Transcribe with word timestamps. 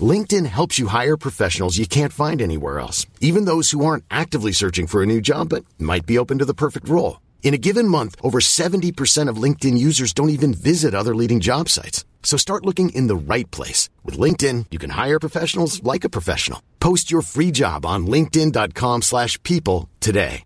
LinkedIn 0.00 0.46
helps 0.46 0.78
you 0.78 0.88
hire 0.88 1.16
professionals 1.16 1.78
you 1.78 1.86
can't 1.86 2.12
find 2.12 2.42
anywhere 2.42 2.78
else, 2.78 3.06
even 3.20 3.46
those 3.46 3.70
who 3.70 3.84
aren't 3.84 4.04
actively 4.10 4.52
searching 4.52 4.86
for 4.86 5.02
a 5.02 5.06
new 5.06 5.20
job 5.20 5.48
but 5.48 5.64
might 5.78 6.04
be 6.04 6.18
open 6.18 6.38
to 6.38 6.44
the 6.44 6.54
perfect 6.54 6.88
role. 6.88 7.20
In 7.42 7.54
a 7.54 7.58
given 7.58 7.88
month, 7.88 8.14
over 8.22 8.40
70% 8.40 9.28
of 9.30 9.42
LinkedIn 9.42 9.78
users 9.78 10.12
don't 10.12 10.30
even 10.30 10.52
visit 10.52 10.94
other 10.94 11.14
leading 11.14 11.40
job 11.40 11.70
sites. 11.70 12.04
So 12.22 12.36
start 12.36 12.66
looking 12.66 12.90
in 12.90 13.06
the 13.06 13.16
right 13.16 13.50
place. 13.50 13.88
With 14.04 14.18
LinkedIn, 14.18 14.66
you 14.70 14.78
can 14.78 14.90
hire 14.90 15.18
professionals 15.18 15.82
like 15.82 16.04
a 16.04 16.10
professional. 16.10 16.60
Post 16.78 17.10
your 17.10 17.22
free 17.22 17.50
job 17.50 17.86
on 17.86 18.06
linkedin.com 18.06 19.02
slash 19.02 19.42
people 19.42 19.88
today. 20.00 20.44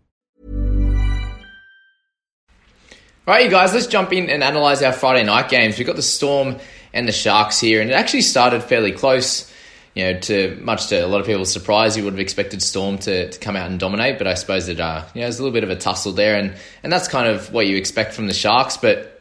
All 3.24 3.34
right, 3.34 3.44
you 3.44 3.50
guys, 3.52 3.72
let's 3.72 3.86
jump 3.86 4.12
in 4.12 4.28
and 4.28 4.42
analyse 4.42 4.82
our 4.82 4.92
Friday 4.92 5.22
night 5.22 5.48
games. 5.48 5.78
We've 5.78 5.86
got 5.86 5.94
the 5.94 6.02
Storm 6.02 6.56
and 6.92 7.06
the 7.06 7.12
Sharks 7.12 7.58
here, 7.60 7.80
and 7.80 7.90
it 7.90 7.94
actually 7.94 8.22
started 8.22 8.62
fairly 8.62 8.92
close. 8.92 9.50
You 9.94 10.04
know, 10.04 10.20
to 10.20 10.58
much 10.62 10.86
to 10.86 11.04
a 11.04 11.06
lot 11.06 11.20
of 11.20 11.26
people's 11.26 11.52
surprise, 11.52 11.98
you 11.98 12.04
would 12.04 12.14
have 12.14 12.20
expected 12.20 12.62
Storm 12.62 12.96
to, 12.98 13.30
to 13.30 13.38
come 13.38 13.56
out 13.56 13.70
and 13.70 13.78
dominate, 13.78 14.16
but 14.16 14.26
I 14.26 14.32
suppose 14.34 14.68
it 14.68 14.80
uh, 14.80 15.04
you 15.14 15.20
know, 15.20 15.26
there's 15.26 15.38
a 15.38 15.42
little 15.42 15.52
bit 15.52 15.64
of 15.64 15.70
a 15.70 15.76
tussle 15.76 16.12
there, 16.12 16.36
and, 16.36 16.54
and 16.82 16.90
that's 16.90 17.08
kind 17.08 17.28
of 17.28 17.52
what 17.52 17.66
you 17.66 17.76
expect 17.76 18.14
from 18.14 18.26
the 18.26 18.32
Sharks. 18.32 18.78
But 18.78 19.20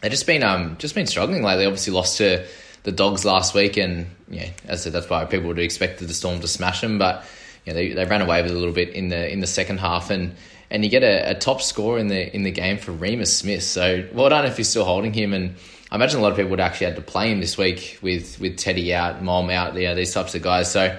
they've 0.00 0.10
just 0.10 0.26
been 0.26 0.42
um 0.42 0.76
just 0.78 0.96
been 0.96 1.06
struggling 1.06 1.42
lately. 1.42 1.66
Obviously, 1.66 1.92
lost 1.92 2.18
to 2.18 2.44
the 2.82 2.90
Dogs 2.90 3.24
last 3.24 3.54
week, 3.54 3.76
and 3.76 4.06
yeah, 4.28 4.50
as 4.64 4.80
I 4.80 4.84
said, 4.84 4.92
that's 4.92 5.08
why 5.08 5.24
people 5.24 5.46
would 5.48 5.58
have 5.58 5.64
expected 5.64 6.08
the 6.08 6.14
Storm 6.14 6.40
to 6.40 6.48
smash 6.48 6.80
them. 6.80 6.98
But 6.98 7.24
know, 7.68 7.74
they, 7.74 7.92
they 7.92 8.04
ran 8.04 8.22
away 8.22 8.42
with 8.42 8.50
it 8.50 8.54
a 8.54 8.58
little 8.58 8.74
bit 8.74 8.90
in 8.90 9.08
the 9.08 9.30
in 9.30 9.40
the 9.40 9.46
second 9.46 9.78
half, 9.78 10.10
and 10.10 10.34
and 10.70 10.84
you 10.84 10.90
get 10.90 11.02
a, 11.02 11.30
a, 11.30 11.34
top 11.34 11.62
score 11.62 11.98
in 11.98 12.08
the 12.08 12.34
in 12.34 12.42
the 12.42 12.50
game 12.50 12.78
for 12.78 12.92
Reimis 12.92 13.28
Smith. 13.28 13.62
So 13.62 14.06
well 14.12 14.28
done 14.28 14.44
if 14.44 14.58
you're 14.58 14.64
still 14.64 14.84
holding 14.84 15.12
him. 15.12 15.32
And 15.32 15.56
I 15.90 15.94
imagine 15.94 16.20
a 16.20 16.22
lot 16.22 16.32
of 16.32 16.36
people 16.36 16.50
would 16.50 16.60
actually 16.60 16.86
have 16.86 16.96
to 16.96 17.02
play 17.02 17.32
him 17.32 17.40
this 17.40 17.56
week 17.56 17.98
with 18.02 18.38
with 18.40 18.58
Teddy 18.58 18.94
out, 18.94 19.22
Mom 19.22 19.48
out, 19.50 19.74
you 19.74 19.84
know, 19.84 19.94
these 19.94 20.12
types 20.12 20.34
of 20.34 20.42
guys. 20.42 20.70
So 20.70 20.98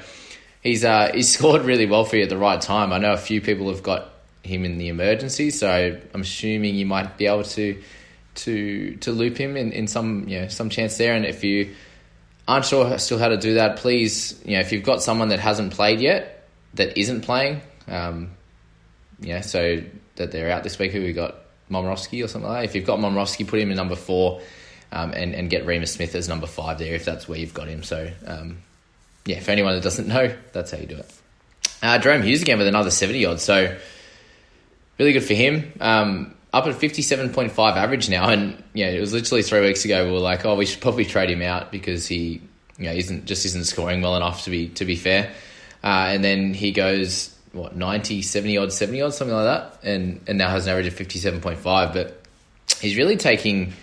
he's 0.61 0.83
uh, 0.83 1.11
he's 1.13 1.31
scored 1.31 1.63
really 1.63 1.85
well 1.85 2.05
for 2.05 2.17
you 2.17 2.23
at 2.23 2.29
the 2.29 2.37
right 2.37 2.59
time. 2.59 2.91
I 2.91 2.97
know 2.97 3.13
a 3.13 3.17
few 3.17 3.41
people 3.41 3.69
have 3.69 3.83
got 3.83 4.09
him 4.43 4.65
in 4.65 4.77
the 4.77 4.87
emergency, 4.87 5.51
so 5.51 5.99
I'm 6.13 6.21
assuming 6.21 6.75
you 6.75 6.85
might 6.85 7.17
be 7.17 7.27
able 7.27 7.43
to 7.43 7.81
to 8.35 8.95
to 8.95 9.11
loop 9.11 9.37
him 9.37 9.57
in, 9.57 9.71
in 9.71 9.87
some 9.87 10.27
you 10.27 10.41
know 10.41 10.47
some 10.47 10.69
chance 10.69 10.97
there. 10.97 11.13
And 11.13 11.25
if 11.25 11.43
you 11.43 11.75
aren't 12.47 12.65
sure 12.65 12.97
still 12.97 13.19
how 13.19 13.27
to 13.27 13.37
do 13.37 13.55
that, 13.55 13.77
please 13.77 14.41
you 14.43 14.55
know 14.55 14.61
if 14.61 14.71
you've 14.71 14.83
got 14.83 15.03
someone 15.03 15.29
that 15.29 15.39
hasn't 15.39 15.73
played 15.73 15.99
yet 15.99 16.47
that 16.75 16.97
isn't 16.97 17.21
playing. 17.21 17.61
Um, 17.87 18.31
yeah, 19.19 19.41
so 19.41 19.81
that 20.15 20.31
they're 20.31 20.51
out 20.51 20.63
this 20.63 20.79
week. 20.79 20.93
Who 20.93 21.01
we 21.01 21.13
got? 21.13 21.35
Momorowski 21.69 22.23
or 22.23 22.27
something 22.27 22.49
like 22.49 22.61
that. 22.61 22.65
If 22.69 22.73
you've 22.73 22.85
got 22.87 22.97
Momorowski, 22.97 23.47
put 23.47 23.59
him 23.59 23.69
in 23.69 23.77
number 23.77 23.95
four 23.95 24.41
um, 24.91 25.11
and, 25.11 25.35
and 25.35 25.49
get 25.49 25.65
Reimis 25.65 25.89
Smith 25.89 26.15
as 26.15 26.27
number 26.27 26.47
five 26.47 26.79
there 26.79 26.95
if 26.95 27.05
that's 27.05 27.27
where 27.27 27.37
you've 27.37 27.53
got 27.53 27.67
him. 27.67 27.83
So, 27.83 28.11
um, 28.25 28.57
yeah, 29.25 29.39
for 29.39 29.51
anyone 29.51 29.75
that 29.75 29.83
doesn't 29.83 30.07
know, 30.07 30.33
that's 30.53 30.71
how 30.71 30.77
you 30.77 30.87
do 30.87 30.97
it. 30.97 31.13
Uh, 31.81 31.99
Jahrome 31.99 32.23
Hughes 32.23 32.41
again 32.41 32.57
with 32.57 32.67
another 32.67 32.91
70 32.91 33.25
odd. 33.25 33.39
So, 33.39 33.75
really 34.97 35.13
good 35.13 35.23
for 35.23 35.33
him. 35.33 35.71
Um, 35.79 36.35
up 36.51 36.65
at 36.65 36.75
57.5 36.75 37.75
average 37.75 38.09
now. 38.09 38.29
And, 38.29 38.61
yeah, 38.73 38.87
it 38.87 38.99
was 38.99 39.13
literally 39.13 39.43
three 39.43 39.61
weeks 39.61 39.85
ago 39.85 40.05
we 40.05 40.11
were 40.11 40.19
like, 40.19 40.45
oh, 40.45 40.55
we 40.55 40.65
should 40.65 40.81
probably 40.81 41.05
trade 41.05 41.29
him 41.29 41.41
out 41.41 41.71
because 41.71 42.07
he, 42.07 42.41
you 42.77 42.85
know, 42.85 42.91
isn't 42.91 43.25
just 43.25 43.45
isn't 43.45 43.65
scoring 43.65 44.01
well 44.01 44.15
enough 44.15 44.45
to 44.45 44.49
be 44.49 44.69
to 44.69 44.85
be 44.85 44.95
fair. 44.95 45.31
Uh, 45.83 46.07
and 46.09 46.23
then 46.23 46.53
he 46.53 46.71
goes 46.71 47.35
what 47.51 47.75
90, 47.75 48.21
70 48.21 48.57
odd, 48.57 48.73
70 48.73 49.01
odd, 49.01 49.13
something 49.13 49.35
like 49.35 49.45
that, 49.45 49.79
and 49.83 50.21
and 50.27 50.37
now 50.37 50.49
has 50.49 50.65
an 50.65 50.71
average 50.71 50.87
of 50.87 50.93
fifty 50.93 51.19
seven 51.19 51.41
point 51.41 51.59
five. 51.59 51.93
But 51.93 52.21
he's 52.79 52.97
really 52.97 53.17
taking, 53.17 53.73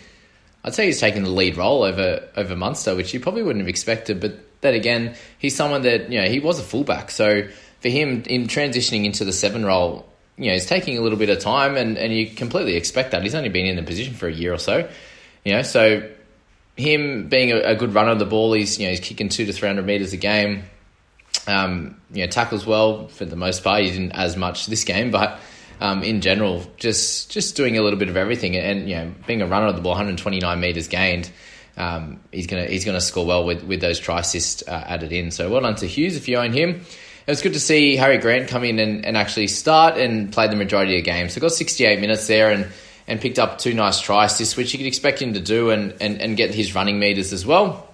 I'd 0.66 0.74
say 0.74 0.86
he's 0.86 1.00
taking 1.00 1.22
the 1.22 1.30
lead 1.30 1.56
role 1.56 1.84
over 1.84 2.28
over 2.36 2.56
Munster, 2.56 2.94
which 2.94 3.14
you 3.14 3.20
probably 3.20 3.42
wouldn't 3.42 3.62
have 3.62 3.68
expected. 3.68 4.20
But 4.20 4.60
then 4.60 4.74
again, 4.74 5.14
he's 5.38 5.56
someone 5.56 5.82
that 5.82 6.10
you 6.10 6.20
know 6.20 6.28
he 6.28 6.40
was 6.40 6.58
a 6.58 6.62
fullback, 6.62 7.10
so 7.10 7.48
for 7.80 7.88
him 7.88 8.22
in 8.26 8.48
transitioning 8.48 9.04
into 9.04 9.24
the 9.24 9.32
seven 9.32 9.64
role, 9.64 10.06
you 10.36 10.46
know, 10.46 10.52
he's 10.52 10.66
taking 10.66 10.98
a 10.98 11.00
little 11.00 11.18
bit 11.18 11.30
of 11.30 11.38
time, 11.38 11.76
and 11.76 11.96
and 11.96 12.12
you 12.12 12.28
completely 12.28 12.74
expect 12.74 13.12
that. 13.12 13.22
He's 13.22 13.34
only 13.34 13.48
been 13.48 13.66
in 13.66 13.76
the 13.76 13.82
position 13.82 14.14
for 14.14 14.28
a 14.28 14.32
year 14.32 14.52
or 14.52 14.58
so, 14.58 14.88
you 15.44 15.52
know, 15.52 15.62
so. 15.62 16.10
Him 16.78 17.30
being 17.30 17.52
a, 17.52 17.56
a 17.56 17.74
good 17.74 17.94
runner 17.94 18.10
of 18.10 18.18
the 18.18 18.26
ball, 18.26 18.52
he's 18.52 18.78
you 18.78 18.84
know 18.84 18.90
he's 18.90 19.00
kicking 19.00 19.30
two 19.30 19.46
to 19.46 19.52
three 19.54 19.66
hundred 19.66 19.86
meters 19.86 20.12
a 20.12 20.18
game 20.18 20.64
um, 21.46 22.00
you 22.12 22.24
know, 22.24 22.30
tackles 22.30 22.66
well 22.66 23.08
for 23.08 23.24
the 23.24 23.36
most 23.36 23.62
part. 23.62 23.82
He 23.82 23.90
didn't 23.90 24.12
as 24.12 24.36
much 24.36 24.66
this 24.66 24.84
game, 24.84 25.10
but 25.10 25.40
um, 25.80 26.02
in 26.02 26.20
general, 26.20 26.64
just 26.76 27.30
just 27.30 27.56
doing 27.56 27.76
a 27.78 27.82
little 27.82 27.98
bit 27.98 28.08
of 28.08 28.16
everything. 28.16 28.56
And 28.56 28.88
you 28.88 28.96
know, 28.96 29.14
being 29.26 29.42
a 29.42 29.46
runner 29.46 29.66
of 29.66 29.76
the 29.76 29.82
ball, 29.82 29.92
129 29.92 30.60
meters 30.60 30.88
gained, 30.88 31.30
um, 31.76 32.20
he's 32.32 32.46
gonna 32.46 32.66
he's 32.66 32.84
gonna 32.84 33.00
score 33.00 33.26
well 33.26 33.44
with 33.44 33.62
with 33.62 33.80
those 33.80 33.98
try 33.98 34.20
assists 34.20 34.62
uh, 34.66 34.84
added 34.86 35.12
in. 35.12 35.30
So 35.30 35.50
well 35.50 35.60
done 35.60 35.76
to 35.76 35.86
Hughes 35.86 36.16
if 36.16 36.28
you 36.28 36.36
own 36.36 36.52
him. 36.52 36.70
It 37.26 37.32
was 37.32 37.42
good 37.42 37.54
to 37.54 37.60
see 37.60 37.96
Harry 37.96 38.18
Grant 38.18 38.48
come 38.48 38.62
in 38.62 38.78
and, 38.78 39.04
and 39.04 39.16
actually 39.16 39.48
start 39.48 39.98
and 39.98 40.32
play 40.32 40.46
the 40.46 40.54
majority 40.54 40.96
of 40.96 41.04
the 41.04 41.10
game. 41.10 41.28
So 41.28 41.40
got 41.40 41.50
68 41.50 42.00
minutes 42.00 42.28
there 42.28 42.52
and 42.52 42.68
and 43.08 43.20
picked 43.20 43.38
up 43.38 43.58
two 43.58 43.74
nice 43.74 44.00
try 44.00 44.24
assists, 44.24 44.56
which 44.56 44.72
you 44.72 44.78
could 44.78 44.86
expect 44.86 45.22
him 45.22 45.34
to 45.34 45.40
do, 45.40 45.70
and, 45.70 45.94
and, 46.00 46.20
and 46.20 46.36
get 46.36 46.52
his 46.52 46.74
running 46.74 46.98
meters 46.98 47.32
as 47.32 47.46
well. 47.46 47.88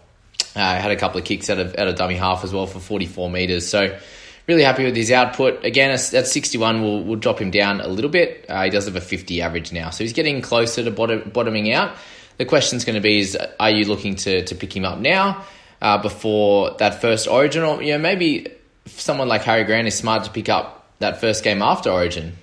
Uh, 0.54 0.60
had 0.60 0.90
a 0.90 0.96
couple 0.96 1.18
of 1.18 1.24
kicks 1.24 1.50
out 1.50 1.58
of 1.58 1.74
out 1.76 1.88
of 1.88 1.96
dummy 1.96 2.14
half 2.14 2.44
as 2.44 2.52
well 2.52 2.66
for 2.66 2.78
44 2.78 3.30
meters. 3.30 3.66
So 3.66 3.98
really 4.46 4.62
happy 4.62 4.84
with 4.84 4.96
his 4.96 5.10
output. 5.10 5.64
Again, 5.64 5.90
at 5.90 6.00
61, 6.00 6.82
we'll, 6.82 7.02
we'll 7.02 7.18
drop 7.18 7.40
him 7.40 7.50
down 7.50 7.80
a 7.80 7.88
little 7.88 8.10
bit. 8.10 8.46
Uh, 8.48 8.64
he 8.64 8.70
does 8.70 8.86
have 8.86 8.96
a 8.96 9.00
50 9.00 9.40
average 9.42 9.72
now, 9.72 9.90
so 9.90 10.04
he's 10.04 10.12
getting 10.12 10.40
closer 10.42 10.82
to 10.84 10.90
bottom, 10.90 11.30
bottoming 11.30 11.72
out. 11.72 11.96
The 12.38 12.44
question's 12.44 12.84
going 12.84 12.94
to 12.94 13.00
be: 13.00 13.20
Is 13.20 13.36
are 13.60 13.70
you 13.70 13.84
looking 13.84 14.16
to 14.16 14.44
to 14.44 14.54
pick 14.54 14.74
him 14.74 14.84
up 14.84 14.98
now 14.98 15.44
uh, 15.80 15.98
before 15.98 16.76
that 16.78 17.00
first 17.00 17.28
Origin, 17.28 17.62
or 17.62 17.82
you 17.82 17.92
know 17.92 17.98
maybe 17.98 18.48
someone 18.86 19.28
like 19.28 19.42
Harry 19.42 19.64
Grant 19.64 19.86
is 19.86 19.94
smart 19.94 20.24
to 20.24 20.30
pick 20.30 20.48
up 20.48 20.86
that 20.98 21.20
first 21.20 21.44
game 21.44 21.62
after 21.62 21.90
Origin? 21.90 22.36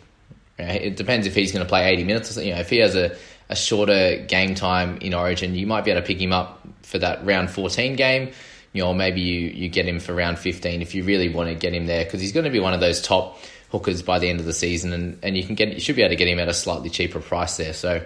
It 0.57 0.97
depends 0.97 1.25
if 1.25 1.35
he's 1.35 1.53
going 1.53 1.65
to 1.65 1.69
play 1.69 1.89
80 1.89 2.03
minutes. 2.03 2.37
Or, 2.37 2.43
you 2.43 2.53
know, 2.53 2.59
if 2.59 2.69
he 2.69 2.77
has 2.77 2.95
a 2.95 3.17
a 3.49 3.55
shorter 3.55 4.23
game 4.27 4.53
time 4.55 4.97
in 4.97 5.13
Origin, 5.13 5.55
you 5.55 5.65
might 5.65 5.83
be 5.83 5.91
able 5.91 6.01
to 6.01 6.07
pick 6.07 6.21
him 6.21 6.31
up 6.31 6.61
for 6.83 6.99
that 6.99 7.25
round 7.25 7.49
14 7.49 7.95
game. 7.95 8.31
You 8.73 8.83
know, 8.83 8.93
maybe 8.93 9.21
you, 9.21 9.49
you 9.49 9.69
get 9.69 9.87
him 9.87 9.99
for 9.99 10.13
round 10.13 10.37
15 10.37 10.81
if 10.81 10.93
you 10.93 11.03
really 11.03 11.29
want 11.29 11.49
to 11.49 11.55
get 11.55 11.73
him 11.73 11.87
there 11.87 12.03
because 12.03 12.21
he's 12.21 12.31
going 12.31 12.43
to 12.43 12.51
be 12.51 12.59
one 12.59 12.73
of 12.73 12.79
those 12.79 13.01
top 13.01 13.39
hookers 13.71 14.01
by 14.01 14.19
the 14.19 14.29
end 14.29 14.39
of 14.39 14.45
the 14.45 14.53
season, 14.53 14.93
and, 14.93 15.19
and 15.23 15.37
you 15.37 15.43
can 15.43 15.55
get 15.55 15.73
you 15.73 15.79
should 15.79 15.95
be 15.95 16.01
able 16.01 16.11
to 16.11 16.15
get 16.15 16.27
him 16.27 16.39
at 16.39 16.47
a 16.47 16.53
slightly 16.53 16.89
cheaper 16.89 17.19
price 17.19 17.57
there. 17.57 17.73
So, 17.73 18.03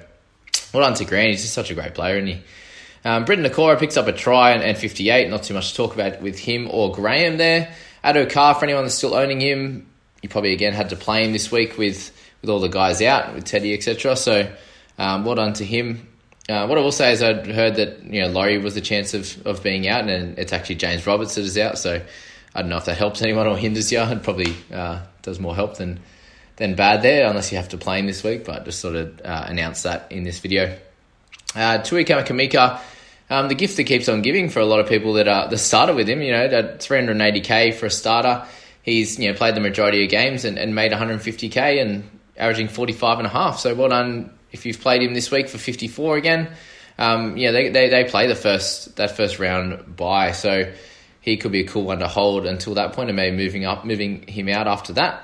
well 0.73 0.83
done 0.83 0.93
to 0.95 1.05
Grant. 1.05 1.29
He's 1.29 1.41
just 1.41 1.53
such 1.53 1.71
a 1.71 1.73
great 1.73 1.93
player, 1.93 2.17
isn't 2.17 2.27
he? 2.27 2.41
Um, 3.05 3.25
Briton 3.25 3.43
Nikora 3.45 3.77
picks 3.77 3.97
up 3.97 4.07
a 4.07 4.13
try 4.13 4.51
and, 4.51 4.63
and 4.63 4.77
58. 4.77 5.29
Not 5.29 5.43
too 5.43 5.53
much 5.53 5.71
to 5.71 5.75
talk 5.75 5.93
about 5.93 6.21
with 6.21 6.39
him 6.39 6.69
or 6.71 6.91
Graham 6.91 7.38
there. 7.38 7.73
Addo 8.03 8.29
Carr, 8.29 8.55
for 8.55 8.65
anyone 8.65 8.83
that's 8.83 8.95
still 8.95 9.13
owning 9.13 9.41
him, 9.41 9.88
you 10.21 10.29
probably 10.29 10.53
again 10.53 10.73
had 10.73 10.89
to 10.89 10.95
play 10.95 11.25
him 11.25 11.33
this 11.33 11.51
week 11.51 11.77
with 11.77 12.11
with 12.41 12.49
all 12.49 12.59
the 12.59 12.67
guys 12.67 13.01
out 13.01 13.33
with 13.33 13.45
Teddy 13.45 13.73
etc. 13.73 14.15
So 14.15 14.51
um, 14.97 15.25
well 15.25 15.35
done 15.35 15.53
to 15.53 15.65
him. 15.65 16.07
Uh, 16.49 16.67
what 16.67 16.77
I 16.77 16.81
will 16.81 16.91
say 16.91 17.13
is 17.13 17.23
I'd 17.23 17.47
heard 17.47 17.75
that 17.75 18.03
you 18.03 18.21
know 18.21 18.27
Laurie 18.27 18.57
was 18.57 18.75
the 18.75 18.81
chance 18.81 19.13
of, 19.13 19.45
of 19.47 19.63
being 19.63 19.87
out, 19.87 20.09
and 20.09 20.37
it's 20.37 20.51
actually 20.51 20.75
James 20.75 21.07
Roberts 21.07 21.35
that 21.35 21.45
is 21.45 21.57
out. 21.57 21.77
So 21.77 22.01
I 22.53 22.61
don't 22.61 22.69
know 22.69 22.77
if 22.77 22.85
that 22.85 22.97
helps 22.97 23.21
anyone 23.21 23.47
or 23.47 23.57
hinders 23.57 23.91
you. 23.91 23.99
It 24.01 24.23
probably 24.23 24.53
uh, 24.71 25.03
does 25.21 25.39
more 25.39 25.55
help 25.55 25.77
than 25.77 26.01
than 26.57 26.75
bad 26.75 27.01
there, 27.01 27.27
unless 27.27 27.51
you 27.51 27.57
have 27.57 27.69
to 27.69 27.77
play 27.77 27.99
him 27.99 28.07
this 28.07 28.23
week. 28.23 28.43
But 28.43 28.65
just 28.65 28.79
sort 28.79 28.95
of 28.95 29.21
uh, 29.23 29.45
announce 29.47 29.83
that 29.83 30.11
in 30.11 30.23
this 30.23 30.39
video. 30.39 30.77
Uh, 31.55 31.77
Tui 31.77 32.03
Kamikamica, 32.03 32.81
um, 33.29 33.47
the 33.47 33.55
gift 33.55 33.77
that 33.77 33.85
keeps 33.85 34.09
on 34.09 34.21
giving 34.21 34.49
for 34.49 34.59
a 34.59 34.65
lot 34.65 34.81
of 34.81 34.89
people 34.89 35.13
that 35.13 35.29
uh, 35.29 35.47
that 35.47 35.57
started 35.59 35.95
with 35.95 36.09
him. 36.09 36.21
You 36.21 36.33
know, 36.33 36.47
that 36.49 36.79
380k 36.79 37.73
for 37.73 37.85
a 37.85 37.89
starter. 37.89 38.45
he's 38.81 39.17
you 39.17 39.31
know 39.31 39.37
played 39.37 39.55
the 39.55 39.61
majority 39.61 40.03
of 40.03 40.11
games 40.11 40.43
and, 40.43 40.59
and 40.59 40.75
made 40.75 40.91
150k 40.91 41.81
and 41.81 42.03
averaging 42.37 42.67
45 42.67 43.19
and 43.19 43.27
a 43.27 43.29
half. 43.29 43.59
So 43.59 43.73
well 43.73 43.87
done 43.87 44.31
if 44.53 44.65
you've 44.65 44.79
played 44.79 45.01
him 45.01 45.13
this 45.13 45.29
week 45.29 45.50
for 45.50 45.57
54 45.57 46.15
again. 46.15 46.55
Um, 46.97 47.35
yeah, 47.35 47.51
they, 47.51 47.69
they, 47.69 47.89
they 47.89 48.05
play 48.05 48.27
the 48.27 48.35
first 48.35 48.95
that 48.95 49.17
first 49.17 49.39
round 49.39 49.97
by, 49.97 50.31
so 50.31 50.71
he 51.19 51.38
could 51.38 51.51
be 51.51 51.61
a 51.61 51.67
cool 51.67 51.83
one 51.83 52.00
to 52.00 52.07
hold 52.07 52.45
until 52.45 52.75
that 52.75 52.94
point, 52.94 53.09
and 53.09 53.15
maybe 53.15 53.35
moving 53.35 53.65
up, 53.65 53.83
moving 53.83 54.27
him 54.27 54.47
out 54.47 54.67
after 54.67 54.94
that. 54.94 55.23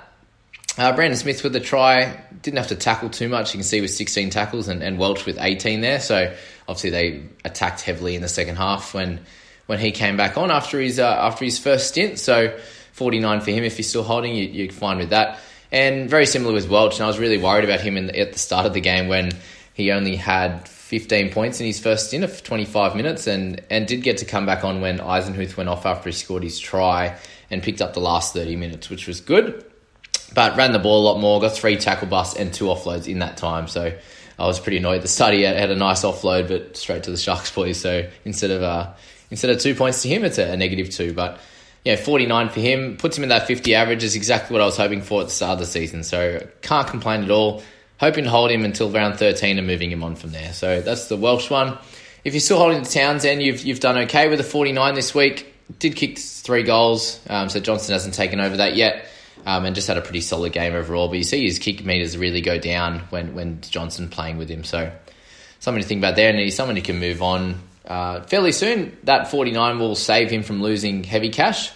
Uh, 0.77 0.93
Brandon 0.95 1.17
Smith 1.17 1.43
with 1.43 1.53
the 1.53 1.59
try 1.59 2.23
didn't 2.41 2.57
have 2.57 2.67
to 2.67 2.75
tackle 2.75 3.09
too 3.09 3.27
much. 3.27 3.53
You 3.53 3.59
can 3.59 3.65
see 3.65 3.81
with 3.81 3.91
16 3.91 4.29
tackles 4.29 4.67
and, 4.67 4.81
and 4.81 4.97
Welch 4.97 5.25
with 5.25 5.37
18 5.39 5.81
there. 5.81 5.99
So 5.99 6.33
obviously 6.67 6.89
they 6.89 7.23
attacked 7.43 7.81
heavily 7.81 8.15
in 8.15 8.21
the 8.21 8.29
second 8.29 8.55
half 8.55 8.93
when 8.93 9.19
when 9.65 9.77
he 9.77 9.91
came 9.91 10.17
back 10.17 10.37
on 10.37 10.49
after 10.49 10.79
his 10.79 10.97
uh, 10.97 11.05
after 11.05 11.43
his 11.43 11.59
first 11.59 11.89
stint. 11.89 12.17
So 12.17 12.57
49 12.93 13.41
for 13.41 13.51
him 13.51 13.63
if 13.63 13.77
he's 13.77 13.89
still 13.89 14.03
holding, 14.03 14.35
you, 14.35 14.45
you're 14.45 14.71
fine 14.71 14.97
with 14.97 15.09
that. 15.09 15.39
And 15.71 16.09
very 16.09 16.25
similar 16.25 16.53
with 16.53 16.69
Welch. 16.69 16.95
And 16.95 17.03
I 17.03 17.07
was 17.07 17.19
really 17.19 17.37
worried 17.37 17.63
about 17.63 17.81
him 17.81 17.97
in, 17.97 18.15
at 18.15 18.33
the 18.33 18.39
start 18.39 18.65
of 18.65 18.73
the 18.73 18.81
game 18.81 19.07
when 19.07 19.31
he 19.73 19.91
only 19.91 20.15
had 20.15 20.67
15 20.67 21.31
points 21.31 21.59
in 21.59 21.67
his 21.67 21.79
first 21.79 22.07
stint 22.07 22.23
of 22.23 22.43
25 22.43 22.95
minutes 22.95 23.27
and, 23.27 23.61
and 23.69 23.87
did 23.87 24.01
get 24.01 24.17
to 24.17 24.25
come 24.25 24.45
back 24.45 24.63
on 24.63 24.81
when 24.81 24.97
Eisenhuth 24.97 25.55
went 25.55 25.69
off 25.69 25.85
after 25.85 26.09
he 26.09 26.13
scored 26.13 26.43
his 26.43 26.59
try 26.59 27.15
and 27.51 27.61
picked 27.61 27.81
up 27.81 27.93
the 27.93 27.99
last 27.99 28.33
30 28.33 28.55
minutes, 28.55 28.89
which 28.89 29.07
was 29.07 29.21
good. 29.21 29.63
But 30.33 30.57
ran 30.57 30.71
the 30.71 30.79
ball 30.79 31.01
a 31.01 31.05
lot 31.05 31.19
more, 31.19 31.39
got 31.39 31.53
three 31.53 31.77
tackle 31.77 32.07
busts 32.07 32.35
and 32.35 32.53
two 32.53 32.65
offloads 32.65 33.07
in 33.07 33.19
that 33.19 33.37
time. 33.37 33.67
So 33.67 33.95
I 34.39 34.45
was 34.47 34.59
pretty 34.59 34.77
annoyed. 34.77 35.01
The 35.01 35.07
study 35.07 35.43
had, 35.43 35.57
had 35.57 35.69
a 35.69 35.75
nice 35.75 36.03
offload, 36.03 36.47
but 36.47 36.77
straight 36.77 37.03
to 37.03 37.11
the 37.11 37.17
Sharks 37.17 37.51
boys. 37.53 37.79
So 37.79 38.07
instead 38.25 38.51
of 38.51 38.63
uh, 38.63 38.93
instead 39.29 39.51
of 39.51 39.59
two 39.59 39.75
points 39.75 40.01
to 40.03 40.09
him, 40.09 40.23
it's 40.23 40.37
a, 40.37 40.51
a 40.51 40.57
negative 40.57 40.89
two. 40.89 41.13
But 41.13 41.39
yeah, 41.89 41.95
49 41.95 42.49
for 42.49 42.59
him 42.59 42.97
puts 42.97 43.17
him 43.17 43.23
in 43.23 43.29
that 43.29 43.47
50 43.47 43.73
average 43.73 44.03
is 44.03 44.15
exactly 44.15 44.53
what 44.53 44.61
I 44.61 44.65
was 44.65 44.77
hoping 44.77 45.01
for 45.01 45.21
at 45.21 45.27
the 45.27 45.33
start 45.33 45.53
of 45.53 45.59
the 45.59 45.65
season. 45.65 46.03
So 46.03 46.47
can't 46.61 46.87
complain 46.87 47.23
at 47.23 47.31
all. 47.31 47.63
Hoping 47.99 48.25
to 48.25 48.29
hold 48.29 48.51
him 48.51 48.63
until 48.63 48.91
round 48.91 49.17
13 49.17 49.57
and 49.57 49.65
moving 49.65 49.91
him 49.91 50.03
on 50.03 50.15
from 50.15 50.31
there. 50.31 50.53
So 50.53 50.81
that's 50.81 51.07
the 51.07 51.17
Welch 51.17 51.49
one. 51.49 51.79
If 52.23 52.33
you're 52.33 52.41
still 52.41 52.59
holding 52.59 52.83
the 52.83 52.89
Townsend, 52.89 53.41
you've 53.41 53.63
you've 53.63 53.79
done 53.79 53.97
okay 54.03 54.29
with 54.29 54.37
the 54.37 54.43
49 54.43 54.93
this 54.93 55.15
week. 55.15 55.51
Did 55.79 55.95
kick 55.95 56.19
three 56.19 56.61
goals, 56.61 57.19
um, 57.27 57.49
so 57.49 57.59
Johnson 57.59 57.93
hasn't 57.93 58.13
taken 58.13 58.39
over 58.39 58.57
that 58.57 58.75
yet, 58.75 59.07
um, 59.45 59.65
and 59.65 59.73
just 59.75 59.87
had 59.87 59.97
a 59.97 60.01
pretty 60.01 60.21
solid 60.21 60.53
game 60.53 60.73
overall. 60.73 61.07
But 61.07 61.17
you 61.17 61.23
see 61.23 61.43
his 61.43 61.57
kick 61.57 61.83
meters 61.83 62.17
really 62.17 62.41
go 62.41 62.59
down 62.59 62.99
when 63.09 63.33
when 63.33 63.61
Johnson 63.61 64.09
playing 64.09 64.37
with 64.37 64.49
him. 64.49 64.63
So 64.63 64.91
something 65.59 65.81
to 65.81 65.87
think 65.87 65.99
about 65.99 66.15
there, 66.15 66.29
and 66.29 66.37
he's 66.37 66.55
someone 66.55 66.75
who 66.75 66.83
can 66.83 66.99
move 66.99 67.23
on 67.23 67.59
uh, 67.89 68.21
fairly 68.21 68.51
soon. 68.51 68.95
That 69.03 69.29
49 69.29 69.79
will 69.79 69.95
save 69.95 70.29
him 70.29 70.43
from 70.43 70.61
losing 70.61 71.03
heavy 71.03 71.29
cash, 71.29 71.71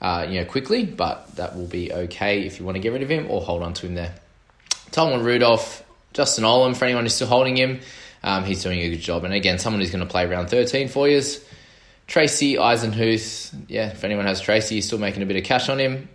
uh, 0.00 0.26
you 0.28 0.40
know, 0.40 0.44
quickly, 0.46 0.84
but 0.84 1.34
that 1.36 1.56
will 1.56 1.66
be 1.66 1.92
okay 1.92 2.42
if 2.42 2.60
you 2.60 2.64
want 2.66 2.76
to 2.76 2.80
get 2.80 2.92
rid 2.92 3.02
of 3.02 3.08
him 3.08 3.30
or 3.30 3.40
hold 3.40 3.62
on 3.62 3.72
to 3.74 3.86
him 3.86 3.94
there. 3.94 4.14
Tolman 4.92 5.24
Rudolph, 5.24 5.82
Justin 6.12 6.44
Olam, 6.44 6.76
for 6.76 6.84
anyone 6.84 7.04
who's 7.04 7.14
still 7.14 7.26
holding 7.26 7.56
him, 7.56 7.80
um, 8.22 8.44
he's 8.44 8.62
doing 8.62 8.78
a 8.80 8.90
good 8.90 9.00
job. 9.00 9.24
And 9.24 9.34
again, 9.34 9.58
someone 9.58 9.80
who's 9.80 9.90
going 9.90 10.04
to 10.04 10.10
play 10.10 10.24
around 10.24 10.48
13 10.48 10.88
for 10.88 11.08
you. 11.08 11.22
Tracy 12.06 12.54
Eisenhuth, 12.54 13.52
yeah, 13.68 13.88
if 13.88 14.04
anyone 14.04 14.26
has 14.26 14.40
Tracy, 14.40 14.76
he's 14.76 14.86
still 14.86 14.98
making 14.98 15.22
a 15.22 15.26
bit 15.26 15.36
of 15.36 15.44
cash 15.44 15.68
on 15.68 15.78
him. 15.78 16.08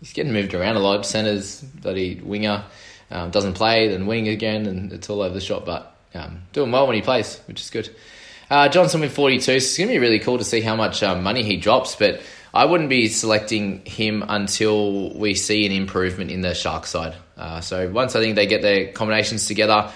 He's 0.00 0.12
getting 0.12 0.32
moved 0.32 0.54
around 0.54 0.76
a 0.76 0.80
lot. 0.80 1.06
Centers, 1.06 1.60
bloody 1.60 2.20
winger, 2.20 2.64
um, 3.10 3.30
doesn't 3.30 3.54
play, 3.54 3.88
then 3.88 4.06
wing 4.06 4.28
again, 4.28 4.66
and 4.66 4.92
it's 4.92 5.08
all 5.08 5.22
over 5.22 5.34
the 5.34 5.40
shop. 5.40 5.66
But 5.66 5.94
um, 6.14 6.42
doing 6.52 6.72
well 6.72 6.86
when 6.86 6.96
he 6.96 7.02
plays, 7.02 7.38
which 7.46 7.60
is 7.60 7.70
good. 7.70 7.90
Uh, 8.50 8.68
Johnson 8.68 9.00
with 9.00 9.14
42. 9.14 9.40
So 9.42 9.52
it's 9.52 9.78
going 9.78 9.88
to 9.88 9.94
be 9.94 9.98
really 9.98 10.18
cool 10.18 10.38
to 10.38 10.44
see 10.44 10.60
how 10.60 10.74
much 10.74 11.02
um, 11.02 11.22
money 11.22 11.44
he 11.44 11.56
drops, 11.56 11.94
but 11.94 12.20
I 12.52 12.64
wouldn't 12.64 12.90
be 12.90 13.08
selecting 13.08 13.84
him 13.84 14.24
until 14.28 15.14
we 15.14 15.34
see 15.34 15.64
an 15.66 15.72
improvement 15.72 16.32
in 16.32 16.40
the 16.40 16.52
Shark 16.52 16.86
side. 16.86 17.14
Uh, 17.36 17.60
so 17.60 17.88
once 17.88 18.16
I 18.16 18.20
think 18.20 18.34
they 18.34 18.46
get 18.46 18.60
their 18.60 18.92
combinations 18.92 19.46
together 19.46 19.92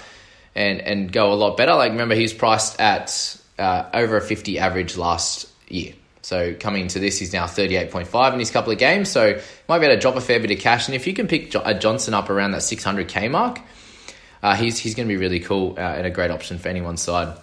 and 0.55 0.81
and 0.81 1.13
go 1.13 1.33
a 1.33 1.35
lot 1.35 1.57
better. 1.57 1.75
Like 1.75 1.93
remember, 1.93 2.15
he's 2.15 2.33
priced 2.33 2.81
at 2.81 3.41
uh, 3.59 3.89
over 3.93 4.17
a 4.17 4.21
50 4.21 4.59
average 4.59 4.97
last 4.97 5.49
year. 5.69 5.95
So 6.23 6.55
coming 6.55 6.89
to 6.89 6.99
this, 6.99 7.19
he's 7.19 7.33
now 7.33 7.45
38.5 7.45 8.33
in 8.33 8.39
his 8.39 8.51
couple 8.51 8.73
of 8.73 8.79
games. 8.79 9.11
So 9.11 9.39
might 9.69 9.81
be 9.81 9.87
able 9.87 9.97
to 9.97 10.01
drop 10.01 10.17
a 10.17 10.21
fair 10.21 10.41
bit 10.41 10.51
of 10.51 10.59
cash. 10.59 10.89
And 10.89 10.95
if 10.95 11.07
you 11.07 11.13
can 11.13 11.29
pick 11.29 11.55
a 11.55 11.75
Johnson 11.75 12.15
up 12.15 12.31
around 12.31 12.53
that 12.53 12.63
600k 12.63 13.31
mark, 13.31 13.61
uh, 14.43 14.55
he's 14.55 14.79
he's 14.79 14.95
going 14.95 15.09
to 15.09 15.13
be 15.13 15.19
really 15.19 15.41
cool 15.41 15.75
uh, 15.77 15.81
and 15.81 16.07
a 16.07 16.11
great 16.11 16.31
option 16.31 16.59
for 16.59 16.69
anyone's 16.69 17.03
side. 17.03 17.37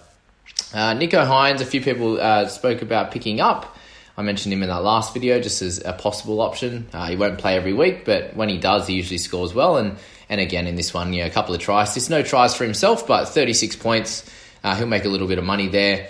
Uh, 0.72 0.94
Nicho 0.94 1.26
Hynes, 1.26 1.60
a 1.60 1.66
few 1.66 1.80
people 1.80 2.20
uh, 2.20 2.46
spoke 2.48 2.82
about 2.82 3.10
picking 3.10 3.40
up. 3.40 3.76
I 4.16 4.22
mentioned 4.22 4.52
him 4.52 4.62
in 4.62 4.68
that 4.68 4.82
last 4.82 5.14
video 5.14 5.40
just 5.40 5.62
as 5.62 5.82
a 5.84 5.92
possible 5.92 6.40
option. 6.40 6.88
Uh, 6.92 7.06
he 7.08 7.16
won't 7.16 7.38
play 7.38 7.56
every 7.56 7.72
week, 7.72 8.04
but 8.04 8.36
when 8.36 8.48
he 8.48 8.58
does, 8.58 8.86
he 8.86 8.94
usually 8.94 9.18
scores 9.18 9.54
well. 9.54 9.76
And 9.78 9.96
and 10.28 10.40
again 10.40 10.66
in 10.66 10.76
this 10.76 10.94
one, 10.94 11.12
you 11.12 11.20
know, 11.20 11.26
a 11.26 11.30
couple 11.30 11.54
of 11.54 11.60
tries. 11.60 11.94
There's 11.94 12.08
no 12.08 12.22
tries 12.22 12.54
for 12.54 12.64
himself, 12.64 13.06
but 13.06 13.26
36 13.26 13.76
points. 13.76 14.28
Uh, 14.64 14.74
he'll 14.76 14.86
make 14.86 15.04
a 15.04 15.08
little 15.08 15.28
bit 15.28 15.38
of 15.38 15.44
money 15.44 15.68
there, 15.68 16.08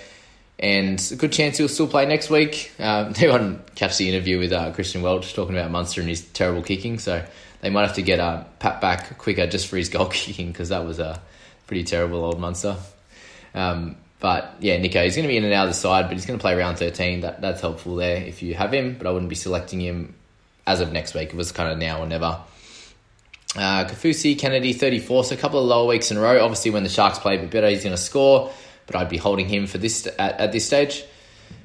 and 0.58 1.04
a 1.10 1.16
good 1.16 1.32
chance 1.32 1.58
he'll 1.58 1.68
still 1.68 1.88
play 1.88 2.06
next 2.06 2.30
week. 2.30 2.72
Uh, 2.78 3.04
they 3.12 3.28
won't 3.28 3.74
catch 3.74 3.98
the 3.98 4.08
interview 4.08 4.38
with 4.38 4.52
uh, 4.52 4.72
Christian 4.72 5.02
Welch 5.02 5.34
talking 5.34 5.56
about 5.56 5.70
Munster 5.70 6.00
and 6.00 6.10
his 6.10 6.20
terrible 6.20 6.62
kicking, 6.62 6.98
so 6.98 7.24
they 7.62 7.70
might 7.70 7.86
have 7.86 7.96
to 7.96 8.02
get 8.02 8.20
uh, 8.20 8.44
Pat 8.58 8.80
back 8.80 9.18
quicker 9.18 9.46
just 9.46 9.66
for 9.66 9.76
his 9.76 9.88
goal 9.90 10.06
kicking 10.06 10.48
because 10.48 10.68
that 10.68 10.84
was 10.84 10.98
a 10.98 11.20
pretty 11.66 11.84
terrible 11.84 12.24
old 12.24 12.38
Munster. 12.38 12.76
Um, 13.54 13.96
but 14.22 14.54
yeah, 14.60 14.78
Nicho, 14.78 15.02
he's 15.02 15.16
going 15.16 15.24
to 15.24 15.28
be 15.28 15.36
in 15.36 15.42
and 15.42 15.52
out 15.52 15.64
of 15.64 15.70
the 15.70 15.78
side, 15.78 16.04
but 16.04 16.12
he's 16.12 16.26
going 16.26 16.38
to 16.38 16.40
play 16.40 16.54
round 16.54 16.78
13. 16.78 17.22
That, 17.22 17.40
that's 17.40 17.60
helpful 17.60 17.96
there 17.96 18.18
if 18.18 18.40
you 18.40 18.54
have 18.54 18.72
him, 18.72 18.94
but 18.96 19.08
I 19.08 19.10
wouldn't 19.10 19.28
be 19.28 19.34
selecting 19.34 19.80
him 19.80 20.14
as 20.64 20.80
of 20.80 20.92
next 20.92 21.12
week. 21.12 21.30
It 21.30 21.34
was 21.34 21.50
kind 21.50 21.72
of 21.72 21.76
now 21.76 22.00
or 22.00 22.06
never. 22.06 22.40
Uh, 23.56 23.84
Kaufusi, 23.84 24.38
Kennedy, 24.38 24.74
34. 24.74 25.24
So 25.24 25.34
a 25.34 25.38
couple 25.38 25.58
of 25.58 25.66
lower 25.66 25.88
weeks 25.88 26.12
in 26.12 26.18
a 26.18 26.20
row. 26.20 26.40
Obviously, 26.40 26.70
when 26.70 26.84
the 26.84 26.88
Sharks 26.88 27.18
play 27.18 27.36
a 27.36 27.40
bit 27.40 27.50
better, 27.50 27.68
he's 27.68 27.82
going 27.82 27.96
to 27.96 28.00
score, 28.00 28.52
but 28.86 28.94
I'd 28.94 29.08
be 29.08 29.16
holding 29.16 29.48
him 29.48 29.66
for 29.66 29.78
this 29.78 30.06
at, 30.06 30.38
at 30.38 30.52
this 30.52 30.64
stage 30.64 31.04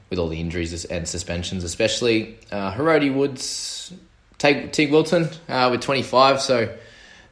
with 0.10 0.18
all 0.18 0.28
the 0.28 0.42
injuries 0.42 0.84
and 0.86 1.08
suspensions, 1.08 1.64
especially. 1.64 2.40
Uh, 2.52 2.76
Woods, 3.14 3.94
take 4.40 4.74
Teig 4.74 4.90
Wilton 4.90 5.30
uh, 5.48 5.70
with 5.70 5.82
25. 5.82 6.42
So 6.42 6.76